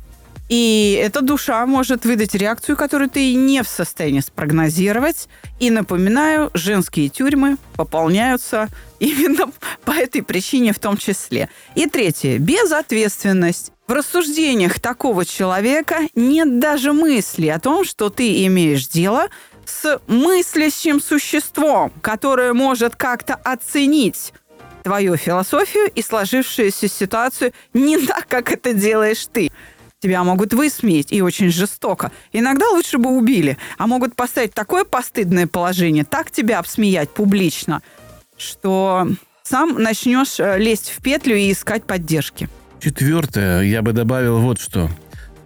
И 0.52 1.00
эта 1.02 1.22
душа 1.22 1.66
может 1.66 2.04
выдать 2.04 2.36
реакцию, 2.36 2.76
которую 2.76 3.10
ты 3.10 3.36
не 3.36 3.64
в 3.64 3.70
состоянии 3.70 4.20
спрогнозировать. 4.20 5.30
И 5.62 5.70
напоминаю, 5.70 6.52
женские 6.54 7.08
тюрьмы 7.08 7.56
пополняются 7.78 8.68
именно 9.00 9.50
по 9.86 9.92
этой 9.92 10.22
причине 10.22 10.74
в 10.74 10.80
том 10.80 10.98
числе. 10.98 11.48
И 11.76 11.88
третье. 11.88 12.38
Безответственность. 12.38 13.72
В 13.88 13.94
рассуждениях 13.94 14.82
такого 14.82 15.26
человека 15.26 16.00
нет 16.16 16.60
даже 16.60 16.92
мысли 16.92 17.48
о 17.48 17.58
том, 17.58 17.86
что 17.86 18.10
ты 18.10 18.46
имеешь 18.46 18.90
дело 18.90 19.30
с 19.66 20.02
мыслящим 20.08 21.00
существом, 21.00 21.94
которое 22.02 22.52
может 22.52 22.98
как-то 22.98 23.36
оценить 23.36 24.34
твою 24.84 25.16
философию 25.16 25.90
и 25.94 26.02
сложившуюся 26.02 26.88
ситуацию 26.88 27.54
не 27.74 27.98
так, 27.98 28.28
как 28.28 28.52
это 28.52 28.74
делаешь 28.74 29.28
ты. 29.32 29.50
Тебя 30.02 30.24
могут 30.24 30.54
высмеять 30.54 31.12
и 31.12 31.22
очень 31.22 31.52
жестоко. 31.52 32.12
Иногда 32.34 32.68
лучше 32.70 32.98
бы 32.98 33.12
убили, 33.12 33.58
а 33.78 33.86
могут 33.86 34.16
поставить 34.16 34.54
такое 34.54 34.84
постыдное 34.84 35.46
положение, 35.46 36.04
так 36.04 36.32
тебя 36.32 36.58
обсмеять 36.58 37.12
публично, 37.12 37.84
что 38.36 39.08
сам 39.44 39.76
начнешь 39.76 40.40
э, 40.40 40.58
лезть 40.58 40.90
в 40.90 41.04
петлю 41.04 41.36
и 41.36 41.52
искать 41.52 41.84
поддержки. 41.84 42.50
Четвертое, 42.80 43.62
я 43.62 43.84
бы 43.84 43.94
добавил 43.94 44.40
вот 44.40 44.60
что. 44.60 44.90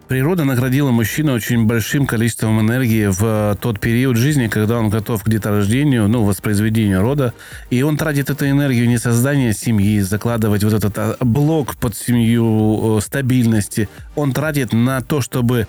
Природа 0.07 0.43
наградила 0.43 0.91
мужчину 0.91 1.33
очень 1.33 1.65
большим 1.65 2.05
количеством 2.05 2.61
энергии 2.61 3.07
в 3.07 3.23
э, 3.23 3.55
тот 3.59 3.79
период 3.79 4.17
жизни, 4.17 4.47
когда 4.47 4.77
он 4.77 4.89
готов 4.89 5.23
к 5.23 5.29
деторождению, 5.29 6.07
ну, 6.07 6.23
воспроизведению 6.23 7.01
рода. 7.01 7.33
И 7.71 7.81
он 7.81 7.97
тратит 7.97 8.29
эту 8.29 8.47
энергию 8.47 8.87
не 8.87 8.99
создание 8.99 9.51
семьи, 9.51 9.99
закладывать 10.01 10.63
вот 10.63 10.73
этот 10.73 10.95
а, 10.99 11.17
блок 11.21 11.75
под 11.77 11.95
семью, 11.95 12.99
э, 12.99 13.01
стабильности. 13.01 13.89
Он 14.15 14.31
тратит 14.31 14.73
на 14.73 15.01
то, 15.01 15.21
чтобы 15.21 15.67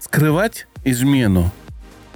скрывать 0.00 0.66
измену, 0.84 1.52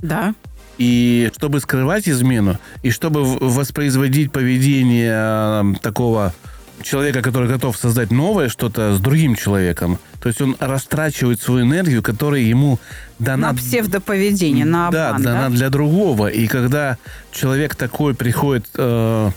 Да. 0.00 0.34
И 0.78 1.30
чтобы 1.36 1.60
скрывать 1.60 2.08
измену, 2.08 2.58
и 2.82 2.90
чтобы 2.90 3.22
воспроизводить 3.22 4.32
поведение 4.32 5.12
э, 5.12 5.74
такого 5.82 6.32
человека, 6.82 7.22
который 7.22 7.48
готов 7.48 7.76
создать 7.76 8.10
новое 8.10 8.48
что-то 8.48 8.94
с 8.94 9.00
другим 9.00 9.34
человеком, 9.34 9.98
то 10.20 10.28
есть 10.28 10.40
он 10.40 10.56
растрачивает 10.58 11.40
свою 11.40 11.66
энергию, 11.66 12.02
которая 12.02 12.40
ему 12.40 12.78
дана... 13.18 13.52
На 13.52 13.54
псевдоповедение, 13.58 14.64
на 14.64 14.90
да, 14.90 15.10
обман, 15.10 15.22
дана 15.22 15.50
для 15.50 15.70
другого. 15.70 16.28
И 16.28 16.46
когда 16.46 16.96
человек 17.30 17.76
такой 17.76 18.14
приходит 18.14 18.66
э, 18.76 19.30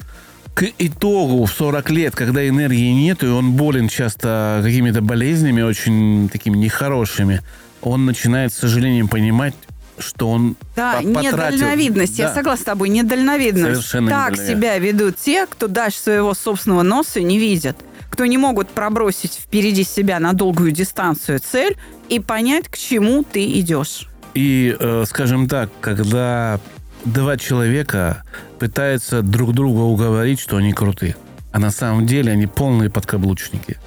к 0.54 0.64
итогу 0.80 1.46
в 1.46 1.52
40 1.52 1.90
лет, 1.92 2.16
когда 2.16 2.48
энергии 2.48 2.92
нет, 2.92 3.24
и 3.24 3.28
он 3.28 3.52
болен 3.52 3.90
часто 3.90 4.62
какими-то 4.64 5.02
болезнями 5.02 5.62
очень 5.62 6.30
такими 6.30 6.58
нехорошими, 6.58 7.42
он 7.82 8.06
начинает, 8.06 8.54
с 8.54 8.58
сожалением, 8.58 9.08
понимать, 9.08 9.54
что 10.00 10.30
он 10.30 10.56
Да, 10.76 11.00
по- 11.02 11.14
потратил. 11.14 11.58
недальновидность. 11.58 12.20
Я 12.20 12.34
согласна 12.34 12.62
с 12.62 12.66
тобой, 12.66 12.90
недальновидность. 12.90 13.66
Совершенно 13.88 14.10
так 14.10 14.32
недальновидность. 14.34 14.58
себя 14.62 14.78
ведут 14.80 15.18
те, 15.18 15.46
кто 15.48 15.68
дальше 15.68 15.98
своего 16.00 16.34
собственного 16.34 16.84
носа 16.84 17.22
не 17.22 17.38
видят. 17.40 17.78
Кто 18.10 18.26
не 18.26 18.38
могут 18.38 18.70
пробросить 18.70 19.34
впереди 19.34 19.84
себя 19.84 20.20
на 20.20 20.34
долгую 20.34 20.72
дистанцию 20.72 21.40
цель 21.40 21.78
и 22.10 22.20
понять, 22.20 22.68
к 22.68 22.78
чему 22.78 23.24
ты 23.24 23.46
идешь. 23.60 24.08
И, 24.34 24.76
э, 24.80 25.04
скажем 25.08 25.48
так, 25.48 25.70
когда 25.82 26.60
два 27.06 27.38
человека 27.38 28.24
пытаются 28.60 29.22
друг 29.22 29.54
друга 29.54 29.80
уговорить, 29.82 30.40
что 30.40 30.58
они 30.58 30.74
крутые, 30.74 31.16
а 31.52 31.60
на 31.60 31.70
самом 31.72 32.06
деле 32.08 32.32
они 32.32 32.48
полные 32.48 32.90
подкаблучники. 32.90 33.78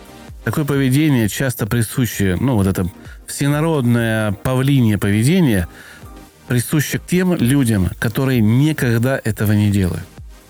Такое 0.44 0.64
поведение 0.64 1.28
часто 1.28 1.66
присуще, 1.66 2.36
ну, 2.40 2.54
вот 2.54 2.66
это 2.66 2.86
всенародное 3.26 4.32
павлинье 4.32 4.96
поведение 4.98 5.66
присуще 6.50 6.98
к 6.98 7.06
тем 7.06 7.36
людям, 7.36 7.90
которые 8.00 8.40
никогда 8.40 9.20
этого 9.22 9.52
не 9.52 9.70
делают. 9.70 10.02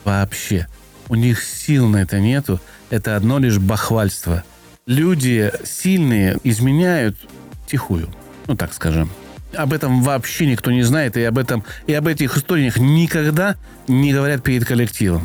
Вообще. 0.02 0.66
У 1.10 1.14
них 1.14 1.42
сил 1.42 1.88
на 1.88 1.98
это 1.98 2.20
нету. 2.20 2.58
Это 2.88 3.16
одно 3.16 3.38
лишь 3.38 3.58
бахвальство. 3.58 4.42
Люди 4.86 5.52
сильные 5.62 6.38
изменяют 6.42 7.18
тихую. 7.66 8.08
Ну, 8.46 8.56
так 8.56 8.72
скажем. 8.72 9.10
Об 9.52 9.74
этом 9.74 10.02
вообще 10.02 10.46
никто 10.46 10.70
не 10.70 10.84
знает, 10.84 11.18
и 11.18 11.22
об 11.22 11.36
этом 11.36 11.64
и 11.86 11.92
об 11.92 12.06
этих 12.06 12.34
историях 12.34 12.78
никогда 12.78 13.56
не 13.86 14.14
говорят 14.14 14.42
перед 14.42 14.64
коллективом. 14.64 15.22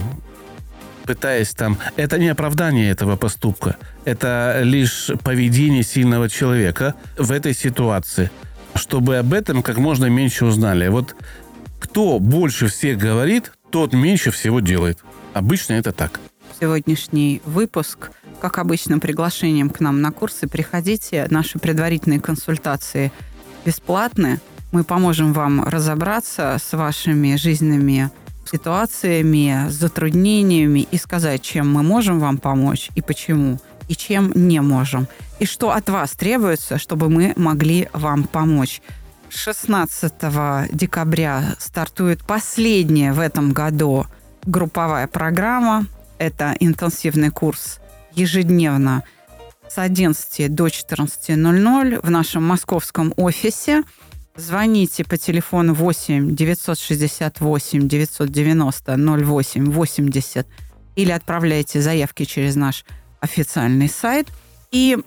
Пытаясь 1.06 1.52
там... 1.52 1.78
Это 1.96 2.18
не 2.18 2.28
оправдание 2.28 2.90
этого 2.92 3.16
поступка. 3.16 3.78
Это 4.04 4.60
лишь 4.62 5.10
поведение 5.24 5.84
сильного 5.84 6.28
человека 6.28 6.96
в 7.18 7.32
этой 7.32 7.54
ситуации. 7.54 8.30
Чтобы 8.76 9.18
об 9.18 9.34
этом 9.34 9.64
как 9.64 9.78
можно 9.78 10.06
меньше 10.06 10.46
узнали. 10.46 10.88
Вот 10.88 11.16
кто 11.80 12.20
больше 12.20 12.68
всех 12.68 12.98
говорит, 12.98 13.52
тот 13.72 13.94
меньше 13.94 14.32
всего 14.32 14.60
делает. 14.60 15.00
Обычно 15.34 15.74
это 15.74 15.92
так. 15.92 16.20
Сегодняшний 16.60 17.42
выпуск, 17.46 18.12
как 18.40 18.58
обычно, 18.60 19.00
приглашением 19.00 19.70
к 19.70 19.80
нам 19.80 20.02
на 20.02 20.12
курсы. 20.12 20.48
Приходите, 20.48 21.28
наши 21.30 21.60
предварительные 21.60 22.20
консультации 22.20 23.12
бесплатны. 23.66 24.40
Мы 24.72 24.84
поможем 24.84 25.34
вам 25.34 25.64
разобраться 25.64 26.58
с 26.62 26.76
вашими 26.76 27.36
жизненными 27.36 28.12
ситуациями, 28.46 29.68
затруднениями 29.70 30.88
и 30.92 30.98
сказать, 30.98 31.42
чем 31.42 31.72
мы 31.72 31.84
можем 31.84 32.20
вам 32.20 32.38
помочь 32.38 32.90
и 32.96 33.02
почему, 33.02 33.60
и 33.88 33.96
чем 33.96 34.32
не 34.36 34.62
можем. 34.62 35.08
И 35.40 35.46
что 35.46 35.72
от 35.72 35.90
вас 35.90 36.12
требуется, 36.12 36.78
чтобы 36.78 37.10
мы 37.10 37.34
могли 37.36 37.90
вам 37.94 38.24
помочь. 38.24 38.82
16 39.30 40.14
декабря 40.72 41.56
стартует 41.60 42.24
последняя 42.24 43.14
в 43.14 43.20
этом 43.20 43.52
году 43.52 44.06
групповая 44.46 45.08
программа. 45.08 45.86
Это 46.18 46.56
интенсивный 46.60 47.30
курс 47.30 47.80
ежедневно 48.14 49.04
с 49.68 49.78
11 49.78 50.54
до 50.54 50.68
14.00 50.68 52.00
в 52.02 52.10
нашем 52.10 52.44
московском 52.44 53.14
офисе. 53.18 53.84
Звоните 54.38 55.04
по 55.04 55.18
телефону 55.18 55.74
8 55.74 56.36
968 56.36 57.88
990 57.88 58.96
08 58.98 59.72
80 59.72 60.48
или 60.96 61.12
отправляйте 61.12 61.82
заявки 61.82 62.24
через 62.26 62.56
наш 62.56 62.86
официальный 63.26 63.90
сайт. 63.90 64.30
И 64.72 64.98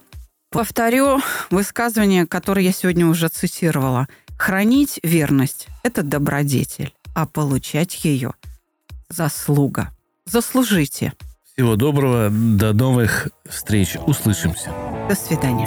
повторю 0.50 1.20
высказывание, 1.50 2.26
которое 2.26 2.62
я 2.62 2.72
сегодня 2.72 3.06
уже 3.06 3.28
цитировала. 3.28 4.06
Хранить 4.38 5.00
верность– 5.02 5.66
это 5.82 6.02
добродетель, 6.02 6.94
а 7.14 7.26
получать 7.26 8.04
ее– 8.04 8.34
заслуга. 9.08 9.90
Заслужите. 10.26 11.14
Всего 11.52 11.74
доброго, 11.76 12.28
до 12.30 12.72
новых 12.72 13.28
встреч. 13.48 13.96
Услышимся. 14.06 14.72
До 15.08 15.14
свидания. 15.16 15.66